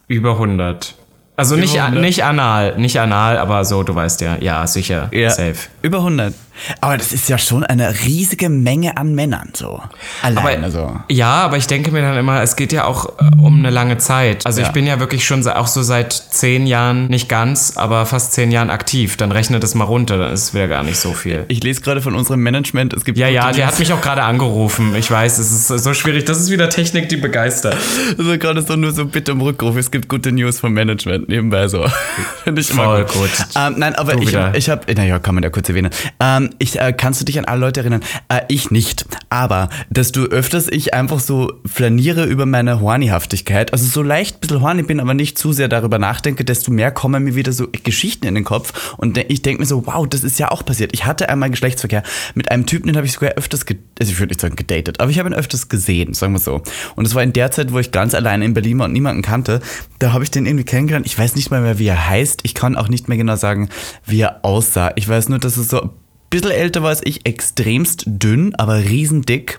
[0.07, 0.95] Über 100.
[1.41, 2.03] Also nicht, Über 100?
[2.03, 4.37] nicht anal, nicht anal, aber so, du weißt ja.
[4.41, 5.11] Ja, sicher.
[5.31, 5.55] Safe.
[5.83, 6.35] Über 100.
[6.83, 9.81] Aber das ist ja schon eine riesige Menge an Männern so.
[10.21, 10.97] Alleine Aber, so.
[11.09, 13.97] Ja, aber ich denke mir dann immer, es geht ja auch äh, um eine lange
[13.97, 14.45] Zeit.
[14.45, 14.67] Also Ja.
[14.67, 18.51] ich bin ja wirklich schon auch so seit zehn Jahren, nicht ganz, aber fast zehn
[18.51, 19.17] Jahren aktiv.
[19.17, 21.47] Dann rechne das mal runter, dann ist es wieder gar nicht so viel.
[21.49, 24.23] Ich lese gerade von unserem Management, es gibt Ja, ja, der hat mich auch gerade
[24.23, 24.95] angerufen.
[24.97, 26.27] Ich weiß, es ist so schwierig.
[26.27, 27.77] Das ist wieder Technik, die begeistert.
[28.19, 29.77] Also gerade so nur so bitte um Rückruf.
[29.77, 31.87] Es gibt gute News vom Management nebenbei so.
[32.45, 33.13] Finde ich immer Voll gut.
[33.15, 33.31] gut.
[33.57, 34.55] Ähm, nein, aber Du ich, wieder.
[34.55, 35.91] ich habe, naja, kann man ja kurz erwähnen.
[36.21, 38.03] Ähm, ich, äh, kannst du dich an alle Leute erinnern?
[38.29, 39.07] Äh, ich nicht.
[39.31, 44.41] Aber, dass du öfters ich einfach so flaniere über meine Hornyhaftigkeit, also so leicht ein
[44.41, 47.69] bisschen horny bin, aber nicht zu sehr darüber nachdenke, desto mehr kommen mir wieder so
[47.85, 50.91] Geschichten in den Kopf und ich denke mir so, wow, das ist ja auch passiert.
[50.93, 52.03] Ich hatte einmal Geschlechtsverkehr
[52.35, 53.65] mit einem Typen, den habe ich sogar öfters,
[54.01, 56.63] also ich würde nicht sagen gedatet, aber ich habe ihn öfters gesehen, sagen wir so.
[56.97, 59.23] Und es war in der Zeit, wo ich ganz alleine in Berlin war und niemanden
[59.23, 59.61] kannte,
[60.01, 61.07] da habe ich den irgendwie kennengelernt.
[61.07, 62.41] Ich weiß nicht mal mehr, wie er heißt.
[62.43, 63.69] Ich kann auch nicht mehr genau sagen,
[64.07, 64.91] wie er aussah.
[64.97, 65.91] Ich weiß nur, dass es so ein
[66.31, 69.59] bisschen älter war als ich, extremst dünn, aber riesendick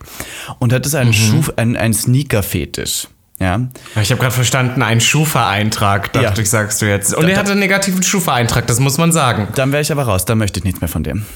[0.59, 3.07] und hatte so einen Schuh, einen, einen Sneaker-Fetisch.
[3.39, 3.59] Ja.
[4.01, 6.37] Ich habe gerade verstanden, ein Schufa-Eintrag, dachte Ja.
[6.37, 7.13] ich, sagst du jetzt.
[7.15, 9.47] Und Da- er hatte einen negativen Schufa-Eintrag, das muss man sagen.
[9.55, 11.25] Dann wäre ich aber raus, dann möchte ich nichts mehr von dem.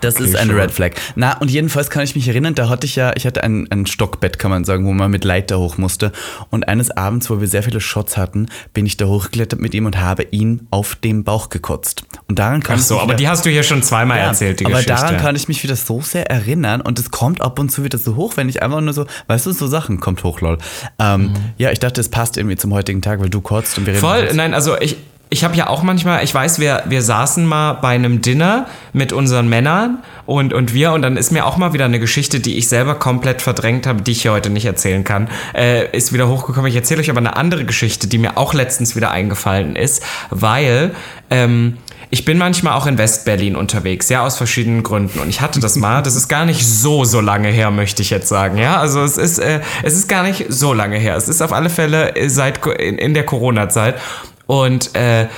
[0.00, 0.62] Das ist Okay, eine sure.
[0.62, 0.92] Red Flag.
[1.16, 3.86] Na, und jedenfalls kann ich mich erinnern, da hatte ich ja, ich hatte ein, ein
[3.86, 6.12] Stockbett, kann man sagen, wo man mit Leiter hoch musste.
[6.50, 9.86] Und eines Abends, wo wir sehr viele Shots hatten, bin ich da hochgeklettert mit ihm
[9.86, 12.04] und habe ihn auf dem Bauch gekotzt.
[12.28, 14.66] Und daran kann Ach so, aber wieder- die hast du hier schon zweimal erzählt, die
[14.66, 14.92] aber Geschichte.
[14.94, 17.98] daran kann ich mich wieder so sehr erinnern und es kommt ab und zu wieder
[17.98, 20.58] so hoch, wenn ich einfach nur so, weißt du, so Sachen kommt hoch, lol.
[20.98, 23.94] Ähm, Ja, ich dachte, es passt irgendwie zum heutigen Tag, weil du kotzt und wir
[23.94, 24.00] reden.
[24.00, 24.96] Voll, nein, also ich,
[25.30, 29.12] ich habe ja auch manchmal, ich weiß, wir, wir saßen mal bei einem Dinner mit
[29.12, 32.56] unseren Männern und, und wir und dann ist mir auch mal wieder eine Geschichte, die
[32.56, 36.28] ich selber komplett verdrängt habe, die ich hier heute nicht erzählen kann, äh, ist wieder
[36.28, 36.68] hochgekommen.
[36.68, 40.92] Ich erzähle euch aber eine andere Geschichte, die mir auch letztens wieder eingefallen ist, weil
[41.30, 41.78] ähm,
[42.10, 45.18] ich bin manchmal auch in Westberlin unterwegs, ja, aus verschiedenen Gründen.
[45.18, 48.10] Und ich hatte das mal, das ist gar nicht so, so lange her, möchte ich
[48.10, 48.78] jetzt sagen, ja.
[48.78, 51.16] Also es ist, äh, es ist gar nicht so lange her.
[51.16, 53.96] Es ist auf alle Fälle äh, seit in, in der Corona-Zeit.
[54.46, 55.28] Und äh,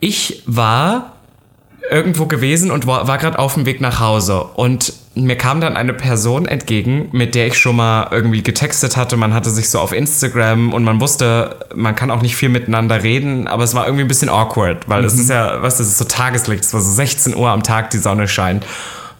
[0.00, 1.12] ich war
[1.90, 4.42] irgendwo gewesen und war, war gerade auf dem Weg nach Hause.
[4.42, 9.16] Und mir kam dann eine Person entgegen, mit der ich schon mal irgendwie getextet hatte.
[9.16, 13.02] Man hatte sich so auf Instagram und man wusste, man kann auch nicht viel miteinander
[13.02, 15.98] reden, aber es war irgendwie ein bisschen awkward, weil es ist ja, was, das ist
[15.98, 18.64] so Tageslicht, es war so 16 Uhr am Tag, die Sonne scheint.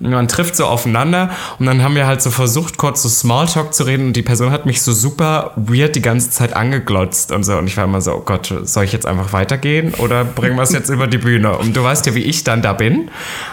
[0.02, 3.72] Und man trifft so aufeinander und dann haben wir halt so versucht, kurz so Smalltalk
[3.72, 7.44] zu reden und die Person hat mich so super weird die ganze Zeit angeglotzt und
[7.44, 7.56] so.
[7.56, 10.62] Und ich war immer so, oh Gott, soll ich jetzt einfach weitergehen oder bringen wir
[10.62, 11.56] es jetzt über die Bühne?
[11.56, 13.10] Und du weißt ja, wie ich dann da bin.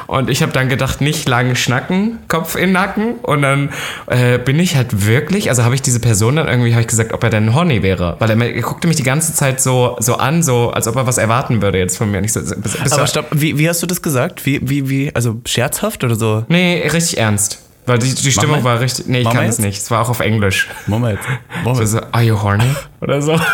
[0.07, 3.15] Und ich habe dann gedacht, nicht lang schnacken, Kopf in den Nacken.
[3.21, 3.69] Und dann
[4.07, 7.13] äh, bin ich halt wirklich, also habe ich diese Person dann irgendwie, habe ich gesagt,
[7.13, 8.15] ob er denn horny wäre.
[8.19, 11.05] Weil er, er guckte mich die ganze Zeit so, so an, so als ob er
[11.05, 12.21] was erwarten würde jetzt von mir.
[12.21, 14.45] Nicht so, bist, bist Aber stopp, wie, wie hast du das gesagt?
[14.45, 16.38] Wie, wie, wie, also scherzhaft oder so?
[16.47, 17.60] Nee, richtig ernst.
[17.86, 19.08] Weil die, die Stimmung war richtig.
[19.08, 19.65] Nee, ich Mach kann mal es jetzt.
[19.65, 19.78] nicht.
[19.82, 20.67] Es war auch auf Englisch.
[20.88, 21.19] Moment.
[21.63, 21.88] Moment.
[21.89, 22.63] so, are you horny?
[23.02, 23.39] Oder so.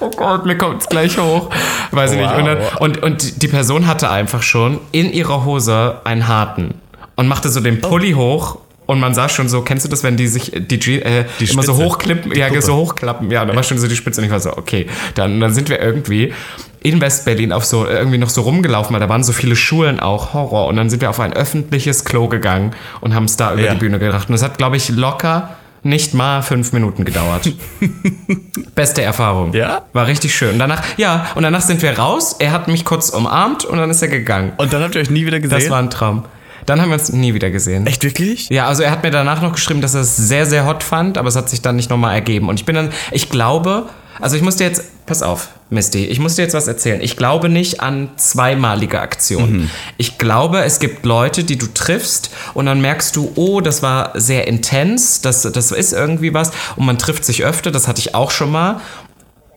[0.00, 1.50] Oh Gott, mir kommt es gleich hoch.
[1.90, 2.32] Weiß ich nicht.
[2.32, 6.74] Und, dann, und, und die Person hatte einfach schon in ihrer Hose einen harten
[7.16, 8.58] und machte so den Pulli hoch.
[8.86, 11.50] Und man sah schon so, kennst du das, wenn die sich die, G- äh, Die
[11.50, 11.84] immer so Spitze.
[11.84, 12.62] hochklippen, ja, Puppe.
[12.62, 15.40] so hochklappen, ja, da war schon so die Spitze und ich war so, okay, dann,
[15.40, 16.32] dann sind wir irgendwie
[16.80, 20.32] in West-Berlin auf so, irgendwie noch so rumgelaufen, weil da waren so viele Schulen auch,
[20.34, 20.66] Horror.
[20.68, 23.72] Und dann sind wir auf ein öffentliches Klo gegangen und haben es da über Ja.
[23.74, 24.28] die Bühne gebracht.
[24.28, 25.50] Und das hat, glaube ich, locker
[25.82, 27.50] nicht mal fünf Minuten gedauert.
[28.74, 29.52] Beste Erfahrung.
[29.54, 29.82] Ja?
[29.92, 30.52] War richtig schön.
[30.54, 32.36] Und danach, ja, und danach sind wir raus.
[32.38, 34.52] Er hat mich kurz umarmt und dann ist er gegangen.
[34.56, 35.58] Und dann habt ihr euch nie wieder gesehen?
[35.58, 36.24] Das war ein Traum.
[36.66, 37.86] Dann haben wir uns nie wieder gesehen.
[37.86, 38.48] Echt wirklich?
[38.50, 41.16] Ja, also er hat mir danach noch geschrieben, dass er es sehr, sehr hot fand,
[41.16, 42.48] aber es hat sich dann nicht nochmal ergeben.
[42.48, 43.86] Und ich bin dann, ich glaube,
[44.20, 47.00] also ich muss dir jetzt, pass auf, Misty, ich muss dir jetzt was erzählen.
[47.02, 49.70] Ich glaube nicht an zweimalige Aktionen.
[49.98, 54.18] Ich glaube, es gibt Leute, die du triffst und dann merkst du, oh, das war
[54.18, 58.14] sehr intens, das, das ist irgendwie was und man trifft sich öfter, das hatte ich
[58.14, 58.80] auch schon mal.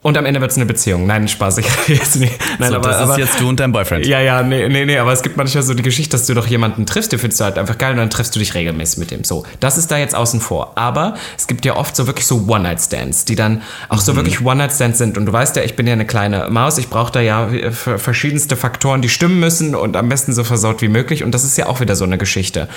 [0.03, 1.05] Und am Ende wird es eine Beziehung.
[1.05, 2.33] Nein, Spaß, ich jetzt nicht.
[2.57, 4.05] Nein, So, aber, das aber, ist jetzt du und dein Boyfriend.
[4.07, 6.47] ja, ja, nee, nee, nee, aber es gibt manchmal so die Geschichte, dass du doch
[6.47, 9.11] jemanden triffst, den findest du halt einfach geil und dann triffst du dich regelmäßig mit
[9.11, 9.23] dem.
[9.23, 10.71] So, das ist da jetzt außen vor.
[10.75, 14.97] Aber es gibt ja oft so wirklich so One-Night-Stands, die dann auch so wirklich One-Night-Stands
[14.97, 15.19] sind.
[15.19, 17.71] Und du weißt ja, ich bin ja eine kleine Maus, ich brauche da ja äh,
[17.71, 21.23] ver- verschiedenste Faktoren, die stimmen müssen und am besten so versaut wie möglich.
[21.23, 22.67] Und das ist ja auch wieder so eine Geschichte.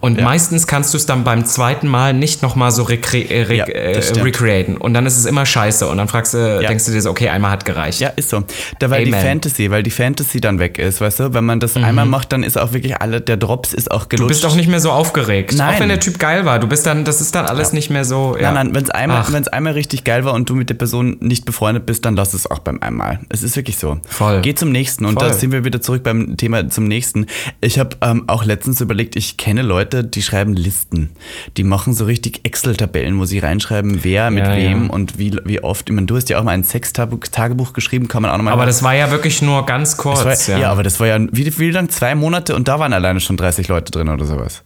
[0.00, 3.64] Und meistens kannst du es dann beim zweiten Mal nicht nochmal so recre äh, Ja,
[3.66, 4.76] äh, recreaten.
[4.76, 5.86] Und dann ist es immer scheiße.
[5.86, 6.68] Und dann fragst du, Ja.
[6.68, 8.00] denkst du dir so, okay, einmal hat gereicht.
[8.00, 8.42] Ja, ist so.
[8.78, 9.12] Da weil die.
[9.12, 11.34] Fantasy, weil die Fantasy dann weg ist, weißt du?
[11.34, 14.22] Wenn man das einmal macht, dann ist auch wirklich alle, der Drops ist auch gelutscht.
[14.24, 15.54] Du bist auch nicht mehr so aufgeregt.
[15.56, 15.74] Nein.
[15.74, 16.58] Auch wenn der Typ geil war.
[16.58, 18.36] Du bist dann, das ist dann alles nicht mehr so.
[18.36, 18.52] Ja.
[18.52, 21.18] Nein, nein, wenn es einmal, wenn's einmal richtig geil war und du mit der Person
[21.20, 23.20] nicht befreundet bist, dann lass es auch beim einmal.
[23.28, 23.98] Es ist wirklich so.
[24.08, 24.40] Voll.
[24.40, 25.28] Geh zum nächsten und Voll.
[25.28, 27.26] da sind wir wieder zurück beim Thema zum nächsten.
[27.60, 31.10] Ich habe ähm, auch letztens überlegt, ich kenne Leute, die schreiben Listen.
[31.56, 34.90] Die machen so richtig Excel-Tabellen, wo sie reinschreiben, wer mit Ja, wem ja.
[34.90, 35.88] und wie, wie oft.
[35.88, 38.66] Ich meine, du hast ja auch mal ein Sextagebuch geschrieben, kann man auch nochmal Aber
[38.66, 40.24] das war ja wirklich nur ganz kurz.
[40.24, 40.70] war, ja.
[40.70, 41.88] aber das war ja, wie, wie lang?
[41.90, 44.62] Zwei Monate und da waren alleine schon 30 Leute drin oder sowas.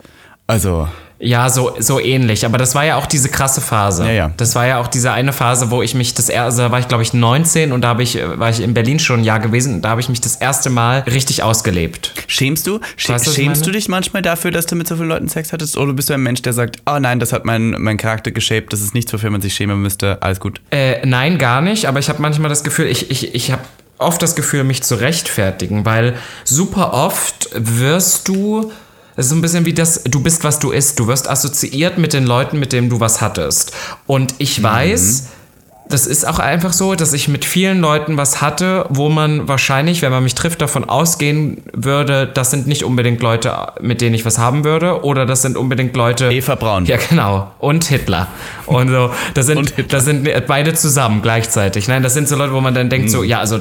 [0.47, 0.89] Also,
[1.25, 2.45] Ja, so, so ähnlich.
[2.45, 4.05] Aber das war ja auch diese krasse Phase.
[4.05, 4.31] Ja, ja.
[4.37, 6.89] Das war ja auch diese eine Phase, wo ich mich das erste, da war ich
[6.89, 9.41] glaube ich 19 und da habe ich, äh, war ich in Berlin schon ein Jahr
[9.41, 12.13] gewesen und da habe ich mich das erste Mal richtig ausgelebt.
[12.27, 12.79] schämst du?
[12.97, 15.53] Sch Weißt du, schämst du dich manchmal dafür, dass du mit so vielen Leuten Sex
[15.53, 15.77] hattest?
[15.79, 18.73] Oder bist du ein Mensch, der sagt, oh nein, das hat mein, mein Charakter geshaped,
[18.73, 20.61] das ist nichts, wofür man sich schämen müsste, alles gut.
[20.71, 23.63] Äh, nein, gar nicht, aber ich habe manchmal das Gefühl, ich, ich, ich habe
[23.99, 28.73] oft das Gefühl, mich zu rechtfertigen, weil super oft wirst du.
[29.16, 30.98] Es ist so ein bisschen wie das, du bist, was du isst.
[30.98, 33.72] Du wirst assoziiert mit den Leuten, mit denen du was hattest.
[34.07, 35.29] Und ich weiß,
[35.88, 40.03] das ist auch einfach so, dass ich mit vielen Leuten was hatte, wo man wahrscheinlich,
[40.03, 44.24] wenn man mich trifft, davon ausgehen würde, das sind nicht unbedingt Leute, mit denen ich
[44.24, 46.31] was haben würde, oder das sind unbedingt Leute.
[46.31, 46.87] Eva Braun.
[46.87, 47.53] Ja, genau.
[47.59, 48.29] Und Hitler.
[48.66, 51.87] Und so, das sind, das sind beide zusammen gleichzeitig.
[51.87, 53.61] Nein, das sind so Leute, wo man dann denkt, so, ja, also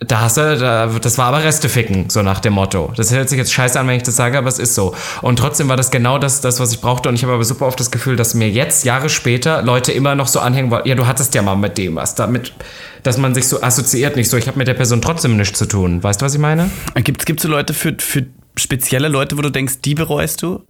[0.00, 2.90] da hast du, da, das war aber Reste ficken, so nach dem Motto.
[2.96, 4.94] Das hört sich jetzt scheiße an, wenn ich das sage, aber es ist so.
[5.20, 7.10] Und trotzdem war das genau das, das was ich brauchte.
[7.10, 10.14] Und ich habe aber super oft das Gefühl, dass mir jetzt, Jahre später, Leute immer
[10.14, 12.14] noch so anhängen wollen, ja, du hattest ja mal mit dem was.
[12.14, 12.54] Damit,
[13.02, 15.66] dass man sich so assoziiert, nicht so, ich habe mit der Person trotzdem nichts zu
[15.66, 16.02] tun.
[16.02, 16.70] Weißt du, was ich meine?
[16.94, 18.24] Gibt es so Leute für, für
[18.56, 20.62] spezielle Leute, wo du denkst, die bereust du?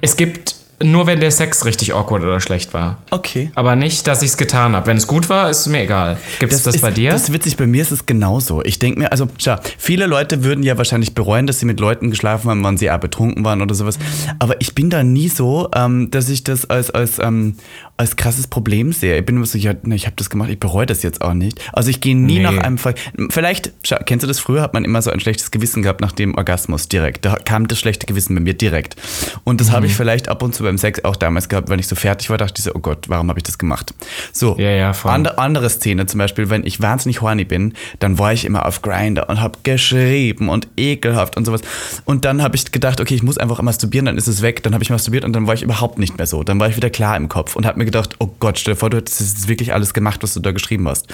[0.00, 2.98] Es gibt nur wenn der Sex richtig awkward oder schlecht war.
[3.10, 3.50] Okay.
[3.54, 4.86] Aber nicht, dass ich es getan habe.
[4.86, 6.18] Wenn es gut war, ist mir egal.
[6.38, 7.10] Gibt es das, ist, bei dir?
[7.10, 8.62] Das ist witzig, bei mir ist es genauso.
[8.62, 12.10] Ich denke mir, also, schau, viele Leute würden ja wahrscheinlich bereuen, dass sie mit Leuten
[12.10, 13.98] geschlafen haben, wann sie auch betrunken waren oder sowas.
[14.38, 17.56] Aber ich bin da nie so, ähm, dass ich das als, als, ähm,
[17.96, 19.18] als krasses Problem sehe.
[19.18, 21.32] Ich bin immer so, ja, ne, ich habe das gemacht, ich bereue das jetzt auch
[21.34, 21.60] nicht.
[21.72, 22.42] Also ich gehe nie Nee.
[22.42, 22.94] nach einem Fall.
[23.30, 23.72] Vielleicht,
[24.06, 26.88] kennst du das früher, hat man immer so ein schlechtes Gewissen gehabt nach dem Orgasmus
[26.88, 27.24] direkt.
[27.24, 28.96] Da kam das schlechte Gewissen bei mir direkt.
[29.44, 29.72] Und das Mhm.
[29.74, 32.30] habe ich vielleicht ab und zu beim Sex auch damals gehabt, wenn ich so fertig
[32.30, 33.94] war, dachte ich so, oh Gott, warum habe ich das gemacht?
[34.32, 34.92] So, Ja, ja.
[35.04, 38.82] Ander, andere Szene zum Beispiel, wenn ich wahnsinnig horny bin, dann war ich immer auf
[38.82, 41.60] Grinder und habe geschrieben und ekelhaft und sowas.
[42.04, 44.62] Und dann habe ich gedacht, okay, ich muss einfach masturbieren, dann ist es weg.
[44.64, 46.42] Dann habe ich masturbiert und dann war ich überhaupt nicht mehr so.
[46.42, 48.80] Dann war ich wieder klar im Kopf und habe mir gedacht, oh Gott, stell dir
[48.80, 51.06] vor, du hättest wirklich alles gemacht, was du da geschrieben hast.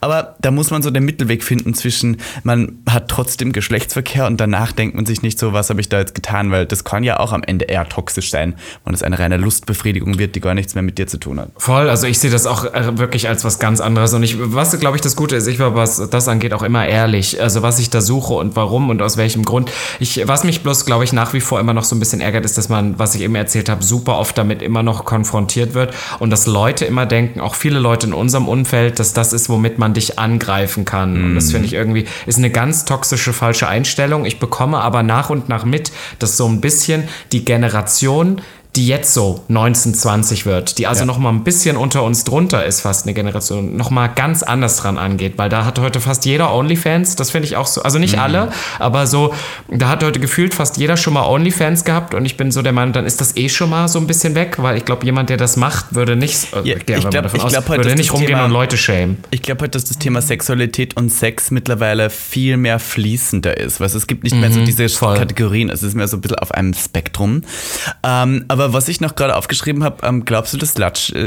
[0.00, 4.72] Aber da muss man so den Mittelweg finden zwischen, man hat trotzdem Geschlechtsverkehr und danach
[4.72, 7.20] denkt man sich nicht so, was habe ich da jetzt getan, weil das kann ja
[7.20, 8.54] auch am Ende eher toxisch sein,
[8.84, 11.50] wenn es eine reine Lustbefriedigung wird, die gar nichts mehr mit dir zu tun hat.
[11.56, 14.14] Voll, also ich sehe das auch äh, wirklich als was ganz anderes.
[14.14, 16.86] Und ich, was glaube ich das Gute ist, ich war, was das angeht, auch immer
[16.86, 17.40] ehrlich.
[17.40, 19.70] Also was ich da suche und warum und aus welchem Grund.
[20.00, 22.44] Ich, was mich bloß, glaube ich, nach wie vor immer noch so ein bisschen ärgert,
[22.44, 25.94] ist, dass man, was ich eben erzählt habe, super oft damit immer noch konfrontiert wird
[26.18, 29.78] und dass Leute immer denken, auch viele Leute in unserem Umfeld, dass das ist, womit
[29.78, 31.16] man dich angreifen kann.
[31.16, 34.24] Und das finde ich irgendwie, ist eine ganz toxische, falsche Einstellung.
[34.24, 38.40] Ich bekomme aber nach und nach mit, dass so ein bisschen die Generation,
[38.76, 41.06] die jetzt so 19, 20 wird, die also Ja.
[41.06, 44.76] noch mal ein bisschen unter uns drunter ist, fast eine Generation, noch mal ganz anders
[44.78, 47.98] dran angeht, weil da hat heute fast jeder OnlyFans, das finde ich auch so, also
[47.98, 49.34] nicht alle, aber so,
[49.68, 52.72] da hat heute gefühlt fast jeder schon mal OnlyFans gehabt und ich bin so der
[52.72, 55.28] Meinung, dann ist das eh schon mal so ein bisschen weg, weil ich glaube, jemand,
[55.28, 57.94] der das macht, würde nicht, äh, Ja, ich glaub- davon ich aus, glaub halt, würde
[57.96, 59.18] nicht rumgehen Thema- und Leute schämen.
[59.30, 63.80] Ich glaube halt, dass das Thema Sexualität und Sex mittlerweile viel mehr fließender ist.
[63.80, 65.16] Weil es gibt nicht mehr so diese voll.
[65.18, 65.68] Kategorien.
[65.68, 67.42] Es ist mehr so ein bisschen auf einem Spektrum.
[68.02, 70.78] Ähm, aber was ich noch gerade aufgeschrieben habe, ähm, glaubst du, dass äh,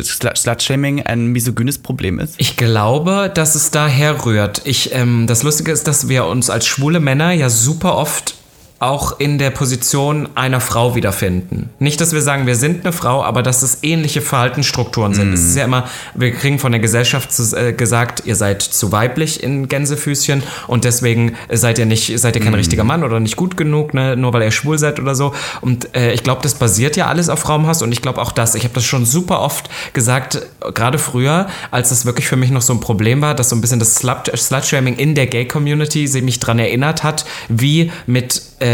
[0.02, 2.36] Slut- Slut-Shaming ein misogynes Problem ist?
[2.38, 4.62] Ich glaube, dass es daher rührt.
[4.66, 8.36] Ich, ähm, das Lustige ist, dass wir uns als schwule Männer ja super oft
[8.80, 11.70] auch in der Position einer Frau wiederfinden.
[11.80, 15.34] Nicht, dass wir sagen, wir sind eine Frau, aber dass es ähnliche Verhaltensstrukturen sind.
[15.34, 18.92] Es ist ja immer, wir kriegen von der Gesellschaft zu, äh, gesagt, ihr seid zu
[18.92, 23.38] weiblich in Gänsefüßchen und deswegen seid ihr nicht, seid ihr kein richtiger Mann oder nicht
[23.38, 25.34] gut genug, ne, nur weil ihr schwul seid oder so.
[25.62, 28.56] Und äh, ich glaube, das basiert ja alles auf Raumhass und ich glaube auch das.
[28.56, 30.42] Ich habe das schon super oft gesagt,
[30.74, 33.62] gerade früher, als das wirklich für mich noch so ein Problem war, dass so ein
[33.62, 38.65] bisschen das Slut- Slut-Shaming in der Gay-Community mich dran erinnert hat, wie mit, äh,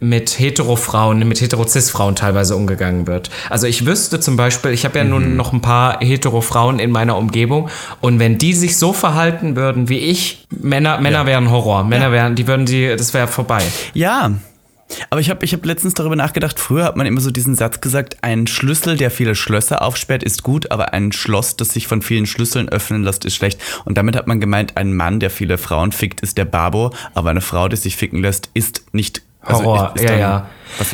[0.00, 3.30] mit Hetero-Frauen, mit Hetero-Cis-Frauen teilweise umgegangen wird.
[3.50, 7.16] Also ich wüsste zum Beispiel, ich habe ja nun noch ein paar Hetero-Frauen in meiner
[7.16, 7.68] Umgebung
[8.00, 11.84] und wenn die sich so verhalten würden wie ich, Männer, Männer wären Horror.
[11.84, 13.62] Männer wären, die würden die, das wäre vorbei.
[13.94, 14.32] Ja.
[15.10, 17.80] Aber ich habe ich hab letztens darüber nachgedacht, früher hat man immer so diesen Satz
[17.80, 22.02] gesagt, ein Schlüssel, der viele Schlösser aufsperrt, ist gut, aber ein Schloss, das sich von
[22.02, 23.60] vielen Schlüsseln öffnen lässt, ist schlecht.
[23.84, 27.30] Und damit hat man gemeint, ein Mann, der viele Frauen fickt, ist der Babo, aber
[27.30, 30.46] eine Frau, die sich ficken lässt, ist nicht Horror, ist, ist ja, ja.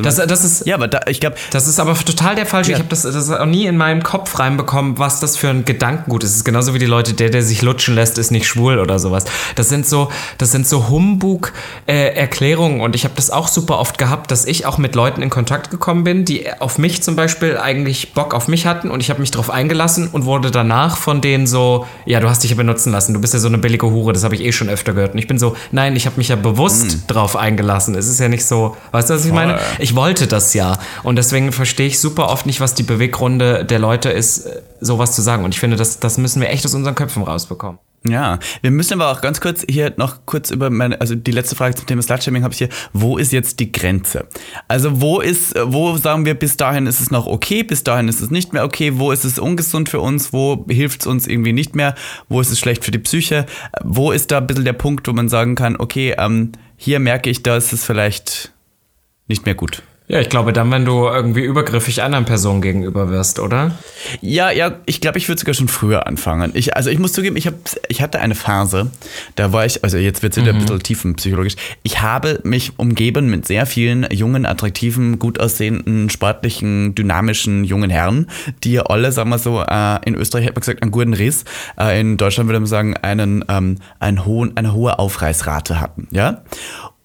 [0.03, 2.73] Das, das ist, ja, aber da, ich glaube, Das ist aber total der falsche.
[2.73, 2.77] Ja.
[2.77, 6.25] Ich habe das, das auch nie in meinem Kopf reinbekommen, was das für ein Gedankengut
[6.25, 6.31] ist.
[6.31, 8.99] Es ist genauso wie die Leute, der, der sich lutschen lässt, ist nicht schwul oder
[8.99, 9.25] sowas.
[9.55, 14.31] Das sind so, das sind so Humbug-Erklärungen und ich habe das auch super oft gehabt,
[14.31, 18.15] dass ich auch mit Leuten in Kontakt gekommen bin, die auf mich zum Beispiel eigentlich
[18.15, 21.47] Bock auf mich hatten und ich habe mich darauf eingelassen und wurde danach von denen
[21.47, 24.13] so, ja, du hast dich ja benutzen lassen, du bist ja so eine billige Hure,
[24.13, 25.13] das habe ich eh schon öfter gehört.
[25.13, 27.95] Und ich bin so, nein, ich habe mich ja bewusst drauf eingelassen.
[27.95, 29.59] Es ist ja nicht so, weißt du, was ich meine?
[29.79, 30.79] Ich wollte das ja.
[31.03, 34.49] Und deswegen verstehe ich super oft nicht, was die Beweggründe der Leute ist,
[34.81, 35.45] sowas zu sagen.
[35.45, 37.79] Und ich finde, das, das müssen wir echt aus unseren Köpfen rausbekommen.
[38.09, 41.55] Ja, wir müssen aber auch ganz kurz hier noch kurz über meine, also die letzte
[41.55, 42.71] Frage zum Thema Slutshaming habe ich hier.
[42.95, 44.27] Wo ist jetzt die Grenze?
[44.69, 48.23] Also wo ist, wo sagen wir, bis dahin ist es noch okay, bis dahin ist
[48.23, 51.53] es nicht mehr okay, wo ist es ungesund für uns, wo hilft es uns irgendwie
[51.53, 51.95] nicht mehr,
[52.31, 53.45] wo ist es schlecht für die Psyche,
[53.85, 57.29] wo ist da ein bisschen der Punkt, wo man sagen kann, okay, ähm, hier merke
[57.29, 58.53] ich, da ist es vielleicht
[59.31, 59.83] nicht mehr gut.
[60.11, 63.79] Ja, ich glaube dann, wenn du irgendwie übergriffig anderen Personen gegenüber wirst, oder?
[64.21, 66.51] Ja, ja, ich glaube, ich würde sogar schon früher anfangen.
[66.55, 67.55] Ich, also ich muss zugeben, ich, hab,
[67.87, 68.91] ich hatte eine Phase,
[69.37, 70.59] da war ich, also jetzt wird es wieder mhm.
[70.59, 76.97] ein bisschen tiefenpsychologisch, ich habe mich umgeben mit sehr vielen jungen, attraktiven, gut aussehenden, sportlichen,
[76.97, 78.27] dynamischen jungen Herren,
[78.65, 81.45] die alle, sagen wir so, äh, in Österreich hat man gesagt, einen guten Riss,
[81.79, 86.09] äh, in Deutschland würde man sagen, einen, ähm, einen hohen, eine hohe Aufreißrate hatten.
[86.11, 86.43] Ja?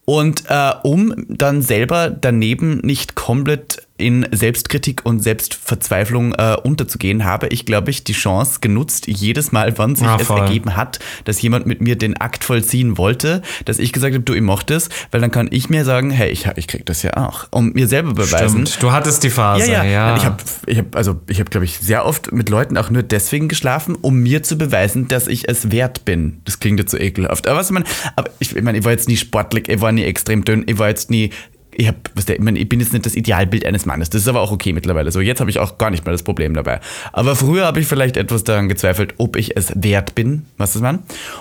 [0.06, 7.47] Und äh, um dann selber daneben nicht komplett in Selbstkritik und Selbstverzweiflung äh, unterzugehen, habe
[7.47, 11.41] ich, glaube ich, die Chance genutzt, jedes Mal, wann sich ja, es ergeben hat, dass
[11.41, 14.89] jemand mit mir den Akt vollziehen wollte, dass ich gesagt habe, du, ich mochte es,
[15.11, 17.47] weil dann kann ich mir sagen, hey, ich, ich krieg das ja auch.
[17.51, 18.67] Und mir selber beweisen.
[18.67, 19.84] Stimmt, du hattest die Phase, ja.
[19.84, 19.89] ja.
[19.89, 20.17] ja.
[20.17, 23.03] Ich habe, ich hab, also, ich habe, glaube ich, sehr oft mit Leuten auch nur
[23.03, 26.41] deswegen geschlafen, um mir zu beweisen, dass ich es wert bin.
[26.43, 27.47] Das klingt jetzt so ekelhaft.
[27.47, 27.86] Aber was man,
[28.17, 30.78] aber ich, ich meine, ich war jetzt nie sportlich, ich war nie extrem dünn, ich
[30.78, 31.30] war jetzt nie
[31.78, 34.09] ich, hab, was der, ich, mein, ich bin jetzt nicht das Idealbild eines Mannes.
[34.09, 35.11] Das ist aber auch okay mittlerweile.
[35.11, 36.80] So, jetzt habe ich auch gar nicht mehr das Problem dabei.
[37.13, 40.82] Aber früher habe ich vielleicht etwas daran gezweifelt, ob ich es wert bin, was das
[40.82, 40.99] man,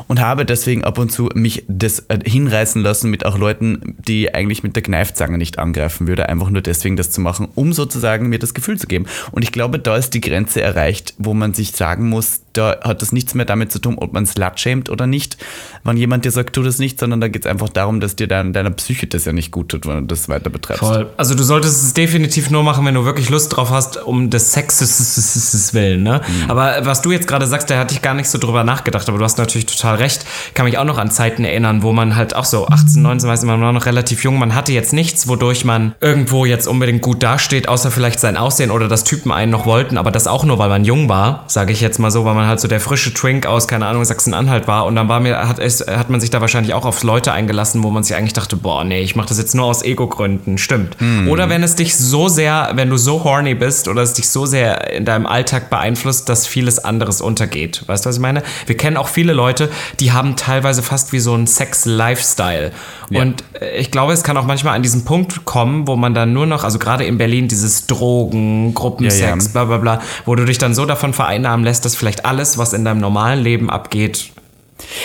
[0.09, 4.35] und habe deswegen ab und zu mich das äh, hinreißen lassen mit auch Leuten, die
[4.35, 8.29] eigentlich mit der Kneifzange nicht angreifen würde, einfach nur deswegen das zu machen, um sozusagen
[8.29, 9.07] mir das Gefühl zu geben.
[9.33, 13.03] Und ich glaube, da ist die Grenze erreicht, wo man sich sagen muss, da hat
[13.03, 15.37] das nichts mehr damit zu tun, ob man slut-shamed oder nicht,
[15.85, 18.27] wenn jemand dir sagt, tu das nicht, sondern da geht es einfach darum, dass dir
[18.27, 20.83] dein, deiner Psyche das ja nicht gut tut, wenn du das weiter betreibst.
[20.83, 21.11] Voll.
[21.17, 24.53] Also du solltest es definitiv nur machen, wenn du wirklich Lust drauf hast, um des
[24.53, 26.03] Sexes willen.
[26.03, 26.21] Ne?
[26.27, 26.51] Mhm.
[26.51, 29.19] Aber was du jetzt gerade sagst, da hatte ich gar nicht so drüber nachgedacht, aber
[29.19, 30.25] du hast natürlich total recht.
[30.49, 33.29] Ich kann mich auch noch an Zeiten erinnern, wo man halt auch so 18, 19,
[33.29, 37.03] weiß man war noch relativ jung, man hatte jetzt nichts, wodurch man irgendwo jetzt unbedingt
[37.03, 40.45] gut dasteht, außer vielleicht sein Aussehen oder das Typen einen noch wollten, aber das auch
[40.45, 42.81] nur, weil man jung war, sage ich jetzt mal so, weil man halt so der
[42.81, 46.21] frische Twink aus, keine Ahnung, Sachsen-Anhalt war und dann war mir, hat, es, hat man
[46.21, 49.17] sich da wahrscheinlich auch auf Leute eingelassen, wo man sich eigentlich dachte, boah, nee, ich
[49.17, 51.01] mache das jetzt nur aus Ego-Gründen, stimmt.
[51.01, 51.29] Mhm.
[51.29, 54.47] Oder wenn es dich so sehr, wenn du so horny bist oder es dich so
[54.47, 57.83] sehr in deinem Alltag beeinflusst, dass vieles anderes untergeht.
[57.87, 58.43] Weißt du, was ich meine?
[58.67, 59.71] Wir kennen auch viele Leute,
[60.01, 62.73] die haben teilweise fast wie so ein Sex-Lifestyle.
[63.11, 63.23] Ja.
[63.23, 66.33] Und äh, ich glaube, es kann auch manchmal an diesen Punkt kommen, wo man dann
[66.33, 69.37] nur noch, also gerade in Berlin, dieses Drogen, Gruppensex, ja, ja.
[69.53, 72.73] bla bla bla, wo du dich dann so davon vereinnahmen lässt, dass vielleicht alles, was
[72.73, 74.33] in deinem normalen Leben abgeht,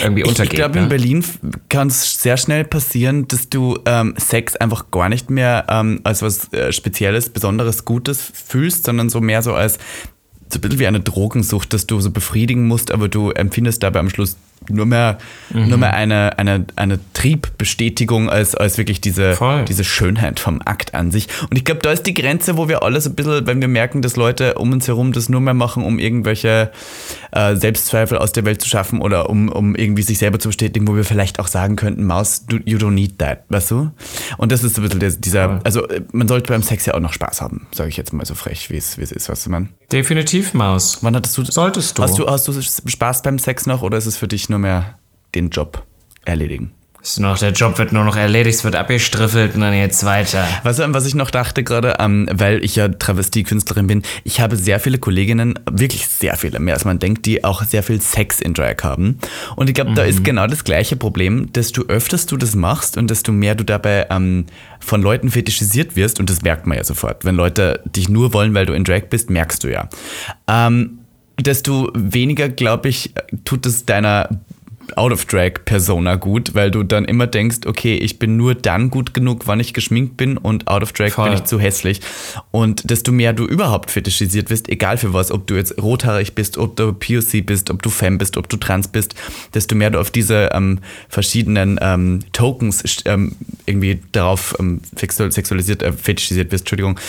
[0.01, 0.45] irgendwie untergeht.
[0.45, 0.83] Ich, ich glaube, ne?
[0.83, 1.23] in Berlin
[1.69, 6.23] kann es sehr schnell passieren, dass du ähm, Sex einfach gar nicht mehr ähm, als
[6.23, 9.77] was äh, Spezielles, Besonderes, Gutes fühlst, sondern so mehr so als
[10.51, 13.99] so ein bisschen wie eine Drogensucht, dass du so befriedigen musst, aber du empfindest dabei
[13.99, 14.35] am Schluss
[14.69, 15.17] nur mehr,
[15.49, 15.69] mhm.
[15.69, 21.11] nur mehr eine, eine, eine Triebbestätigung als, als wirklich diese, diese Schönheit vom Akt an
[21.11, 21.27] sich.
[21.49, 24.01] Und ich glaube, da ist die Grenze, wo wir alles ein bisschen, wenn wir merken,
[24.01, 26.71] dass Leute um uns herum das nur mehr machen, um irgendwelche
[27.31, 30.87] äh, Selbstzweifel aus der Welt zu schaffen oder um, um irgendwie sich selber zu bestätigen,
[30.87, 33.91] wo wir vielleicht auch sagen könnten, Maus, you don't need that, weißt du?
[34.37, 37.41] Und das ist ein bisschen dieser, also man sollte beim Sex ja auch noch Spaß
[37.41, 39.69] haben, sage ich jetzt mal so frech, wie es, wie es ist, weißt du, man?
[39.91, 40.99] Definitiv, Maus.
[41.01, 42.03] Wann hattest du, Solltest du.
[42.03, 44.99] Hast du, hast du Spaß beim Sex noch oder ist es für dich nur mehr
[45.35, 45.85] den Job
[46.25, 46.71] erledigen?
[47.01, 50.45] Ist noch, der Job wird nur noch erledigt, es wird abgestriffelt und dann jetzt weiter.
[50.63, 54.57] Weißt du, was ich noch dachte gerade, ähm, weil ich ja Travestie-Künstlerin bin, ich habe
[54.57, 58.41] sehr viele Kolleginnen, wirklich sehr viele, mehr als man denkt, die auch sehr viel Sex
[58.41, 59.17] in Drag haben.
[59.55, 59.95] Und ich glaube, mhm.
[59.95, 60.23] da ist mhm.
[60.25, 64.47] genau das gleiche Problem, desto öfters du das machst und desto mehr du dabei ähm,
[64.81, 67.23] von Leuten fetischisiert wirst, und das merkt man ja sofort.
[67.23, 69.87] Wenn Leute dich nur wollen, weil du in Drag bist, merkst du ja.
[70.49, 70.98] Ähm,
[71.39, 73.13] desto weniger, glaube ich,
[73.45, 74.29] tut es deiner
[74.95, 79.59] Out-of-Drag-Persona gut, weil du dann immer denkst, okay, ich bin nur dann gut genug, wann
[79.59, 82.01] ich geschminkt bin und Out-of-Drag bin ich zu hässlich.
[82.51, 86.57] Und desto mehr du überhaupt fetischisiert wirst, egal für was, ob du jetzt rothaarig bist,
[86.57, 89.15] ob du POC bist, ob du Femme bist, ob du trans bist,
[89.53, 93.35] desto mehr du auf diese ähm, verschiedenen ähm, Tokens ähm,
[93.69, 96.99] irgendwie darauf ähm, sexualisiert, äh, fetischisiert wirst, Entschuldigung,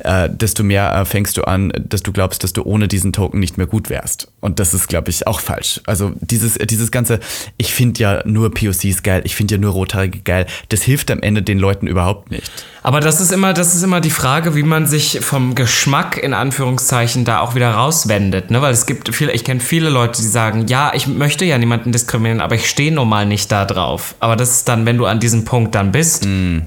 [0.00, 3.40] äh, desto mehr äh, fängst du an, dass du glaubst, dass du ohne diesen Token
[3.40, 4.28] nicht mehr gut wärst.
[4.40, 5.80] Und das ist, glaube ich, auch falsch.
[5.86, 7.20] Also dieses, dieses ganze
[7.56, 10.46] ich finde ja nur POCs geil, ich finde ja nur Rothaarige geil.
[10.68, 12.50] Das hilft am Ende den Leuten überhaupt nicht.
[12.82, 16.32] Aber das ist immer, das ist immer die Frage, wie man sich vom Geschmack in
[16.32, 18.62] Anführungszeichen da auch wieder rauswendet, ne?
[18.62, 21.92] Weil es gibt viele, ich kenne viele Leute, die sagen, ja, ich möchte ja niemanden
[21.92, 24.14] diskriminieren, aber ich stehe nun mal nicht da drauf.
[24.20, 26.60] Aber das ist dann, wenn du an diesem Punkt dann bist, mm.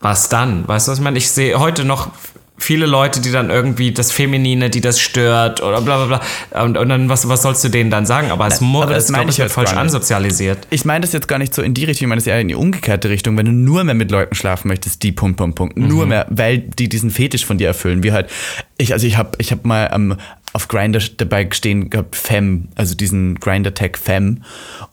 [0.00, 0.68] was dann?
[0.68, 1.18] Weißt du, was ich meine?
[1.18, 2.10] Ich sehe heute noch
[2.58, 6.18] viele Leute, die dann irgendwie das Feminine, die das stört oder bla bla
[6.52, 6.62] bla.
[6.64, 8.30] Und, und dann, was, was sollst du denen dann sagen?
[8.30, 10.66] Aber es, aber es glaube ich, wird falsch ansozialisiert.
[10.70, 12.48] Ich meine das jetzt gar nicht so in die Richtung, ich meine das eher in
[12.48, 13.36] die umgekehrte Richtung.
[13.36, 15.76] Wenn du nur mehr mit Leuten schlafen möchtest, die Punkt, Punkt, Punkt.
[15.76, 15.88] Mhm.
[15.88, 18.02] Nur mehr, weil die diesen Fetisch von dir erfüllen.
[18.02, 18.30] Wie halt,
[18.78, 20.16] Ich, also ich habe ich hab mal ähm,
[20.52, 24.42] auf Grinder dabei stehen gehabt, Fem, also diesen Grinder-Tag Fem.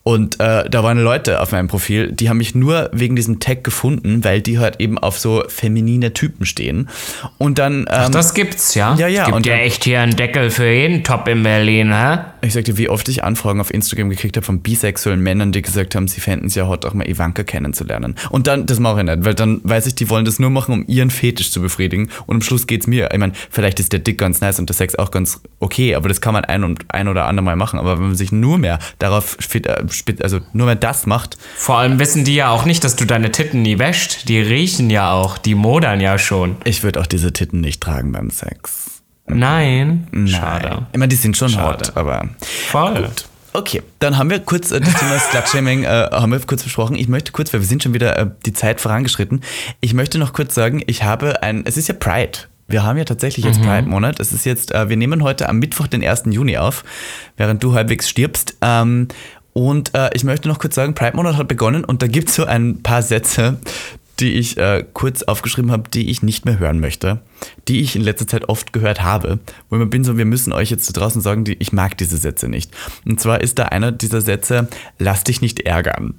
[0.04, 3.64] Und äh, da waren Leute auf meinem Profil, die haben mich nur wegen diesem Tag
[3.64, 6.90] gefunden, weil die halt eben auf so feminine Typen stehen.
[7.38, 7.82] Und dann.
[7.82, 8.96] Ähm, Ach, das gibt's, ja?
[8.96, 11.44] Ja, ja, Es gibt und ja dann- echt hier einen Deckel für jeden Top in
[11.44, 12.18] Berlin, hä?
[12.42, 15.96] Ich sagte, wie oft ich Anfragen auf Instagram gekriegt habe von bisexuellen Männern, die gesagt
[15.96, 18.16] haben, sie fänden es ja hot, auch mal Ivanka kennenzulernen.
[18.32, 20.74] Und dann, das mache ich nicht, weil dann weiß ich, die wollen das nur machen,
[20.74, 22.10] um ihren Fetisch zu befriedigen.
[22.26, 23.10] Und am Schluss geht's mir.
[23.14, 26.10] Ich meine, vielleicht ist der Dick ganz nice und der Sex auch ganz okay, aber
[26.10, 27.80] das kann man ein und ein oder andere Mal machen.
[27.80, 29.70] Aber wenn man sich nur mehr darauf, äh,
[30.22, 33.32] also nur mehr das macht, Vor allem wissen die ja auch nicht, dass du deine
[33.32, 34.28] Titten nie wäscht.
[34.30, 36.58] Die riechen ja auch, die modern ja schon.
[36.64, 39.02] ich würde auch diese Titten nicht tragen beim Sex.
[39.28, 40.08] Nein.
[40.12, 40.28] Nein.
[40.28, 40.86] Schade.
[40.94, 41.88] Meine, die sind schon Schade.
[41.88, 43.04] hot, aber Voll.
[43.04, 43.26] Gut.
[43.56, 46.96] Okay, dann haben wir kurz äh, das Thema Slutshaming äh, haben wir kurz besprochen.
[46.96, 49.42] Ich möchte kurz, weil wir sind schon wieder äh, die Zeit vorangeschritten.
[49.80, 52.40] Ich möchte noch kurz sagen, ich habe ein, es ist ja Pride.
[52.68, 54.20] Wir haben ja tatsächlich jetzt Pride-Monat.
[54.20, 56.24] Es ist jetzt, äh, wir nehmen heute am Mittwoch, den 1.
[56.28, 56.84] Juni auf,
[57.38, 58.58] während du halbwegs stirbst.
[58.62, 59.08] Ähm,
[59.54, 62.46] und äh, ich möchte noch kurz sagen, Pride-Monat hat begonnen und da gibt es so
[62.46, 63.60] ein paar Sätze,
[64.20, 67.22] die ich äh, kurz aufgeschrieben habe, die ich nicht mehr hören möchte,
[67.68, 69.40] die ich in letzter Zeit oft gehört habe,
[69.70, 71.98] wo ich mir bin so, wir müssen euch jetzt da draußen sagen, die, ich mag
[71.98, 72.72] diese Sätze nicht.
[73.06, 74.68] Und zwar ist da einer dieser Sätze,
[75.00, 76.16] lass dich nicht ärgern.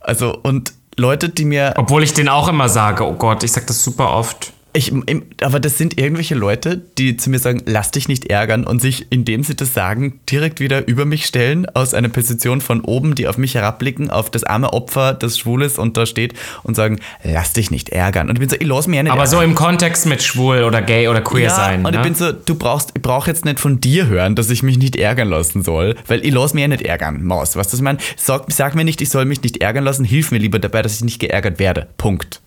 [0.00, 3.66] Also, und Leute, die mir Obwohl ich den auch immer sage, oh Gott, ich sag
[3.66, 4.52] das super oft.
[4.76, 4.92] Ich,
[5.40, 9.06] aber das sind irgendwelche Leute, die zu mir sagen, lass dich nicht ärgern und sich,
[9.08, 13.26] indem sie das sagen, direkt wieder über mich stellen, aus einer Position von oben, die
[13.26, 17.00] auf mich herabblicken, auf das arme Opfer, das schwul ist und da steht und sagen,
[17.24, 18.28] lass dich nicht ärgern.
[18.28, 19.52] Und ich bin so, ich lass mich ja nicht Aber so ärgern.
[19.52, 21.86] im Kontext mit schwul oder gay oder queer ja, sein.
[21.86, 21.96] und ne?
[21.96, 24.76] ich bin so, du brauchst, ich brauche jetzt nicht von dir hören, dass ich mich
[24.76, 27.56] nicht ärgern lassen soll, weil ich lass mich ja nicht ärgern, Maus.
[27.56, 27.96] Was das mein?
[28.16, 30.96] Sag, sag mir nicht, ich soll mich nicht ärgern lassen, hilf mir lieber dabei, dass
[30.96, 31.88] ich nicht geärgert werde.
[31.96, 32.42] Punkt.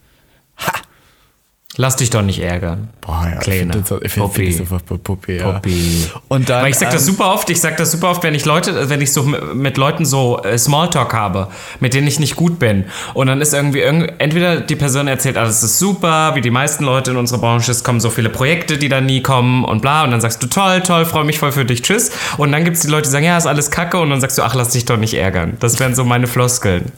[1.78, 2.90] Lass dich doch nicht ärgern.
[3.00, 3.76] Boah, ja, Kleiner.
[3.78, 5.52] ich finde find, find das einfach Puppi, ja.
[5.52, 6.08] Puppi.
[6.28, 8.34] Und dann, Weil ich sag das ähm, super oft, ich sag das super oft, wenn
[8.34, 11.48] ich Leute, wenn ich so mit- Leuten so äh, Smalltalk habe,
[11.80, 12.86] mit denen ich nicht gut bin.
[13.14, 16.84] Und dann ist irgendwie, irgend- entweder die Person erzählt, alles ist super, wie die meisten
[16.84, 20.04] Leute in unserer Branche, es kommen so viele Projekte, die dann nie kommen und bla.
[20.04, 22.12] Und dann sagst du, toll, toll, freue mich voll für dich, tschüss.
[22.38, 24.00] Und dann gibt's die Leute, die sagen, ja, ist alles kacke.
[24.00, 25.56] Und dann sagst du, ach, lass dich doch nicht ärgern.
[25.60, 26.92] Das wären so meine Floskeln.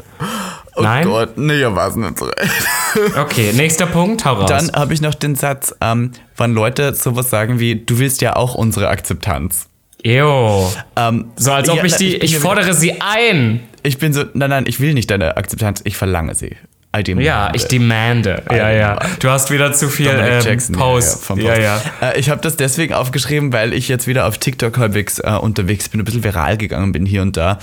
[0.75, 1.05] Oh Nein?
[1.05, 2.51] Gott, nee, ja, war's nicht so recht.
[3.17, 4.49] Okay, nächster Punkt, hau raus.
[4.49, 8.35] Dann habe ich noch den Satz, ähm, wann Leute sowas sagen wie, du willst ja
[8.35, 9.67] auch unsere Akzeptanz.
[10.03, 10.67] Ew.
[10.95, 13.53] Ähm, So als ob ja, ich die, ich ja fordere sie ein.
[13.55, 16.55] wieder- Ich bin so, nein, nein, ich will nicht deine Akzeptanz, ich verlange sie.
[16.95, 18.43] I demand Ja, ich demande.
[18.51, 18.99] Ja, ja.
[19.19, 21.23] Du hast wieder zu viel Dominic ähm, Jackson, Post.
[21.23, 21.81] vom Ja, ja.
[22.01, 25.87] Äh, ich habe das deswegen aufgeschrieben, weil ich jetzt wieder auf TikTok halbwegs äh, unterwegs
[25.87, 27.59] bin, ein bisschen viral gegangen bin hier und da.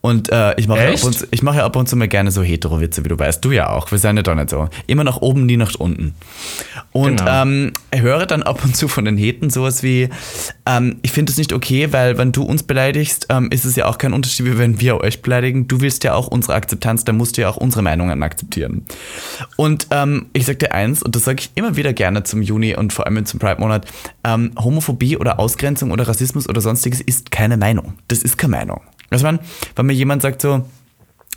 [0.00, 2.30] Und äh, ich mache ja ab und ich mache ja ab und zu mal gerne
[2.30, 3.44] so Hetero-Witze, wie du weißt.
[3.44, 3.90] Du ja auch.
[3.90, 4.70] Wir sind ja doch nicht so.
[4.86, 6.14] Immer nach oben, nie nach unten.
[6.92, 7.42] Und Genau.
[7.42, 10.08] ähm, höre dann ab und zu von den Heten sowas wie,
[10.64, 13.84] ähm, ich finde es nicht okay, weil wenn du uns beleidigst, ähm, ist es ja
[13.86, 15.68] auch kein Unterschied, wie wenn wir euch beleidigen.
[15.68, 18.69] Du willst ja auch unsere Akzeptanz, dann musst du ja auch unsere Meinungen akzeptieren.
[19.56, 22.74] Und ähm, ich sag dir eins, und das sage ich immer wieder gerne zum Juni
[22.76, 23.86] und vor allem zum Pride-Monat,
[24.24, 27.94] ähm, Homophobie oder Ausgrenzung oder Rassismus oder sonstiges ist keine Meinung.
[28.08, 28.80] Das ist keine Meinung.
[29.10, 29.40] Also man,
[29.76, 30.64] wenn mir jemand sagt so,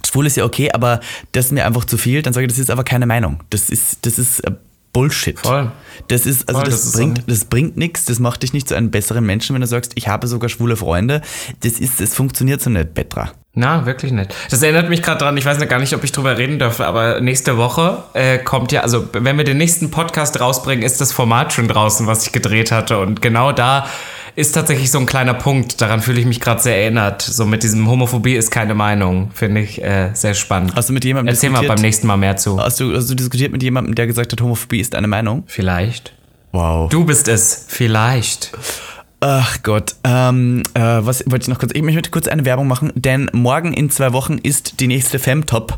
[0.05, 0.99] schwul ist ja okay, aber
[1.31, 3.39] das ist mir einfach zu viel, dann sage ich, das ist aber keine Meinung.
[3.49, 4.51] Das ist, das ist äh,
[4.93, 5.39] Bullshit.
[5.39, 5.71] Voll.
[6.07, 7.23] Das ist, also Voll, das, das ist bringt, so.
[7.27, 10.07] das bringt nichts, das macht dich nicht zu einem besseren Menschen, wenn du sagst, ich
[10.07, 11.21] habe sogar schwule Freunde.
[11.61, 13.31] Das ist, das funktioniert so nicht, Petra.
[13.56, 14.34] Na, wirklich nicht.
[14.49, 16.80] Das erinnert mich gerade dran, ich weiß noch gar nicht, ob ich drüber reden darf,
[16.80, 21.12] aber nächste Woche äh, kommt ja, also wenn wir den nächsten Podcast rausbringen, ist das
[21.12, 22.97] Format schon draußen, was ich gedreht hatte.
[22.99, 23.86] Und genau da
[24.36, 25.82] ist tatsächlich so ein kleiner Punkt.
[25.82, 27.22] Daran fühle ich mich gerade sehr erinnert.
[27.22, 29.30] So mit diesem Homophobie ist keine Meinung.
[29.36, 30.74] Finde ich äh, sehr spannend.
[30.76, 31.76] Hast du mit jemandem Erzähl mal diskutiert?
[31.76, 32.60] beim nächsten Mal mehr zu.
[32.60, 35.43] Hast du, hast du diskutiert mit jemandem, der gesagt hat, Homophobie ist eine Meinung?
[35.45, 36.14] Vielleicht.
[36.54, 36.89] Wow.
[36.89, 37.66] Du bist es.
[37.68, 38.51] Vielleicht.
[39.26, 41.71] Ach Gott, ähm, äh, was wollte ich noch kurz?
[41.74, 45.78] Ich möchte kurz eine Werbung machen, denn morgen in zwei Wochen ist die nächste Femtop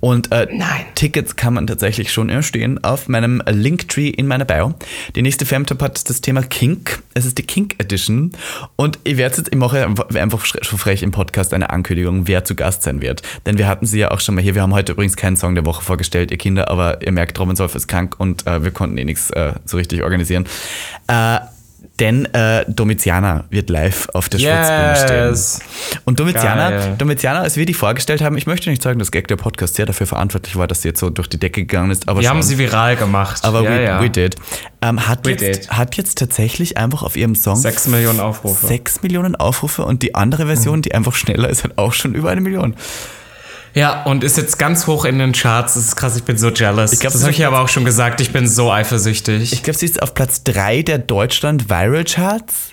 [0.00, 0.84] und äh, Nein.
[0.94, 4.74] Tickets kann man tatsächlich schon erstehen auf meinem Linktree in meiner Bio.
[5.16, 7.02] Die nächste Femtop hat das Thema Kink.
[7.14, 8.32] Es ist die Kink Edition
[8.76, 12.54] und ich werde jetzt, ich mache einfach- schon frech im Podcast eine Ankündigung, wer zu
[12.54, 14.54] Gast sein wird, denn wir hatten sie ja auch schon mal hier.
[14.54, 17.56] Wir haben heute übrigens keinen Song der Woche vorgestellt, ihr Kinder, aber ihr merkt, Robin
[17.56, 20.44] Solf ist krank und äh, wir konnten eh nichts äh, so richtig organisieren.
[21.06, 21.38] Äh,
[22.00, 25.60] denn äh, Domitiana wird live auf der Schwitzbühne Yes.
[25.60, 26.00] stehen.
[26.06, 26.94] Und Domitiana, Geil.
[26.98, 29.86] Domitiana, als wir die vorgestellt haben, ich möchte nicht sagen, dass Gag der Podcast sehr
[29.86, 32.36] dafür verantwortlich war, dass sie jetzt so durch die Decke gegangen ist, aber Wir schon.
[32.38, 33.44] haben sie viral gemacht.
[33.44, 34.02] aber ja, we, ja.
[34.02, 34.36] we did.
[34.80, 35.70] Ähm, hat, We jetzt, did.
[35.70, 38.66] hat jetzt tatsächlich einfach auf ihrem Song Sechs Millionen Aufrufe.
[38.66, 42.30] sechs Millionen Aufrufe und die andere Version, die einfach schneller ist, hat auch schon über
[42.30, 42.74] eine Million.
[43.74, 45.74] Ja, und ist jetzt ganz hoch in den Charts.
[45.74, 46.92] Das ist krass, ich bin so jealous.
[46.92, 49.52] Ich glaub, das habe ich ja aber auch schon gesagt, ich bin so eifersüchtig.
[49.52, 52.71] Ich glaube, sie ist auf Platz 3 der Deutschland Viral Charts.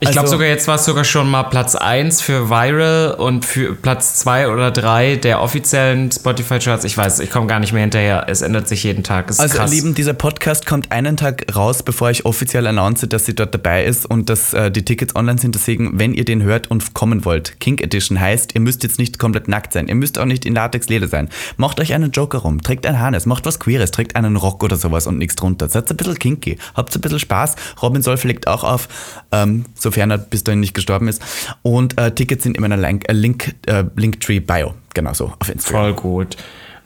[0.00, 3.44] Ich glaube Also- sogar, jetzt war es sogar schon mal Platz 1 für Viral und
[3.44, 6.84] für Platz 2 oder 3 der offiziellen Spotify-Charts.
[6.84, 8.26] Ich weiß, ich komme gar nicht mehr hinterher.
[8.28, 9.32] Es ändert sich jeden Tag.
[9.38, 9.66] Also, ihr.
[9.66, 13.84] Lieben, dieser Podcast kommt einen Tag raus, bevor ich offiziell announce, dass sie dort dabei
[13.84, 15.54] ist und dass äh, die Tickets online sind.
[15.54, 19.18] Deswegen, wenn ihr den hört und kommen wollt, King Edition heißt, ihr müsst jetzt nicht
[19.18, 19.88] komplett nackt sein.
[19.88, 21.28] Ihr müsst auch nicht in Latex-Leder sein.
[21.56, 24.76] Macht euch einen Joker rum, trägt ein Harness, macht was Queeres, trägt einen Rock oder
[24.76, 25.68] sowas und nichts drunter.
[25.68, 27.56] Seid ein bisschen kinky, habt ein bisschen Spaß.
[27.82, 28.88] Robin Solf legt auch auf,
[29.32, 31.22] ähm, sofern er bis dahin nicht gestorben ist.
[31.62, 34.74] Und äh, Tickets sind in meiner Link, äh, Link, äh, Linktree Bio.
[34.94, 35.82] Genau so, auf Instagram.
[35.82, 36.36] Voll gut.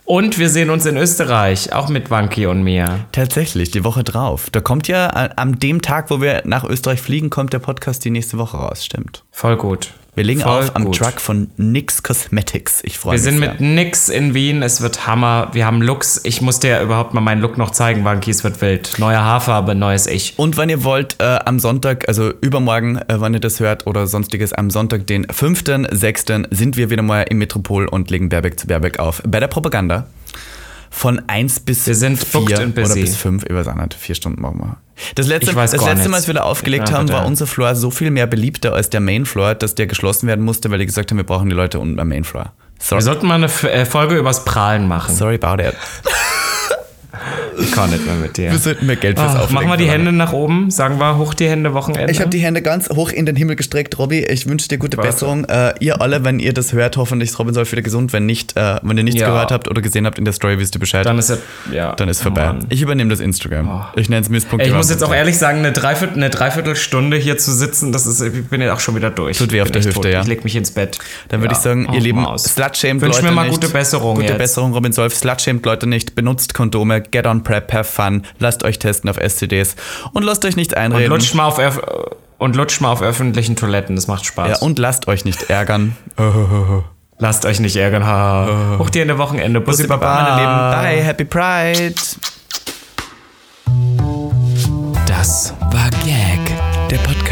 [0.04, 3.06] Und wir sehen uns in Österreich, auch mit Wanki und mir.
[3.12, 4.50] Tatsächlich, die Woche drauf.
[4.50, 8.04] Da kommt ja äh, an dem Tag, wo wir nach Österreich fliegen, kommt der Podcast
[8.04, 8.84] die nächste Woche raus.
[8.84, 9.22] Stimmt.
[9.30, 9.92] Voll gut.
[10.14, 10.96] Wir legen Voll auf am gut.
[10.98, 12.82] Truck von NYX Cosmetics.
[12.84, 13.52] Ich freue Wir mich sind sehr.
[13.52, 15.48] mit nix in Wien, es wird Hammer.
[15.52, 16.20] Wir haben Looks.
[16.24, 18.98] Ich muss dir überhaupt mal meinen Look noch zeigen, Wanki, es wird wild.
[18.98, 20.34] Neue Haarfarbe, neues Ich.
[20.36, 24.06] Und wenn ihr wollt, äh, am Sonntag, also übermorgen, äh, wann ihr das hört oder
[24.06, 26.46] sonstiges, am Sonntag, den 5.6.
[26.54, 29.22] sind wir wieder mal im Metropol und legen Berbeck zu Berbeck auf.
[29.26, 30.06] Bei der Propaganda.
[30.94, 33.94] Von 1 bis Wir sind booked 4 and oder bis 5, ich weiß auch nicht,
[33.94, 34.76] 4 Stunden machen wir.
[35.14, 38.10] Das letzte, das letzte Mal, als wir da aufgelegt haben, war unser Floor so viel
[38.10, 41.16] mehr beliebter als der Main Floor, dass der geschlossen werden musste, weil die gesagt haben,
[41.16, 42.52] wir brauchen die Leute unten am Main Floor.
[42.78, 45.14] Sorry, Wir sollten mal eine äh, Folge übers Prahlen machen.
[45.16, 45.74] sorry about it.
[47.58, 48.50] Ich kann nicht mehr mit dir.
[48.50, 49.90] Wir sollten mehr Geld fürs Auflegen machen wir die.
[49.90, 50.70] Hände nach oben.
[50.70, 52.10] Sagen wir hoch die Hände Wochenende.
[52.12, 54.24] Ich habe die Hände ganz hoch in den Himmel gestreckt, Robby.
[54.24, 55.10] Ich wünsche dir gute Warte.
[55.10, 55.44] Besserung.
[55.46, 58.12] Äh, ihr alle, wenn ihr das hört, hoffentlich ist Robin Solf wieder gesund.
[58.12, 59.28] Wenn nicht, äh, wenn ihr nichts Ja.
[59.28, 61.04] gehört habt oder gesehen habt in der Story, wisst ihr Bescheid.
[61.06, 61.38] Dann ist es
[61.72, 61.94] ja.
[61.94, 62.46] Dann ist oh vorbei.
[62.46, 62.66] Mann.
[62.68, 63.86] ich übernehme das Instagram.
[63.96, 64.66] Ich nenne es Misspunkt.
[64.66, 68.20] Ich muss jetzt auch ehrlich sagen, eine, Dreiviertel, eine Dreiviertelstunde hier zu sitzen, das ist,
[68.20, 69.38] ich bin ja auch schon wieder durch.
[69.38, 70.04] Tut weh auf der Hüfte, tot.
[70.06, 70.20] ja.
[70.22, 70.98] Ich leg mich ins Bett.
[71.28, 71.58] Dann würde Ja.
[71.58, 73.60] ich sagen, Oh, ihr Lieben, slutshamed Wünsch Leute mir mal nicht.
[73.60, 74.38] gute Besserung Gute jetzt.
[74.38, 75.14] Besserung, Robin Solf.
[75.14, 76.14] Slutshamed Leute nicht.
[76.14, 77.00] Benutzt Kondome.
[77.02, 77.72] Get on Prep.
[77.72, 78.22] Have fun.
[78.38, 79.76] Lasst euch testen auf STDs.
[80.12, 81.10] Und lasst euch nicht Und einreden.
[81.10, 81.80] lutscht mal auf öff
[82.38, 84.48] und lutscht mal auf öffentlichen Toiletten, das macht Spaß.
[84.48, 85.96] ja, und lasst euch nicht ärgern.
[87.18, 88.04] Lasst euch nicht ärgern.
[88.04, 88.76] Ha.
[88.80, 89.60] Hoch dir in der Wochenende.
[89.60, 90.06] Bussi, Bussi, Baba.
[90.06, 90.96] Baba, meine Lieben.
[90.98, 91.04] Bye.
[91.04, 91.94] Happy Pride.
[95.06, 96.40] Das war Gag,
[96.90, 97.31] der Podcast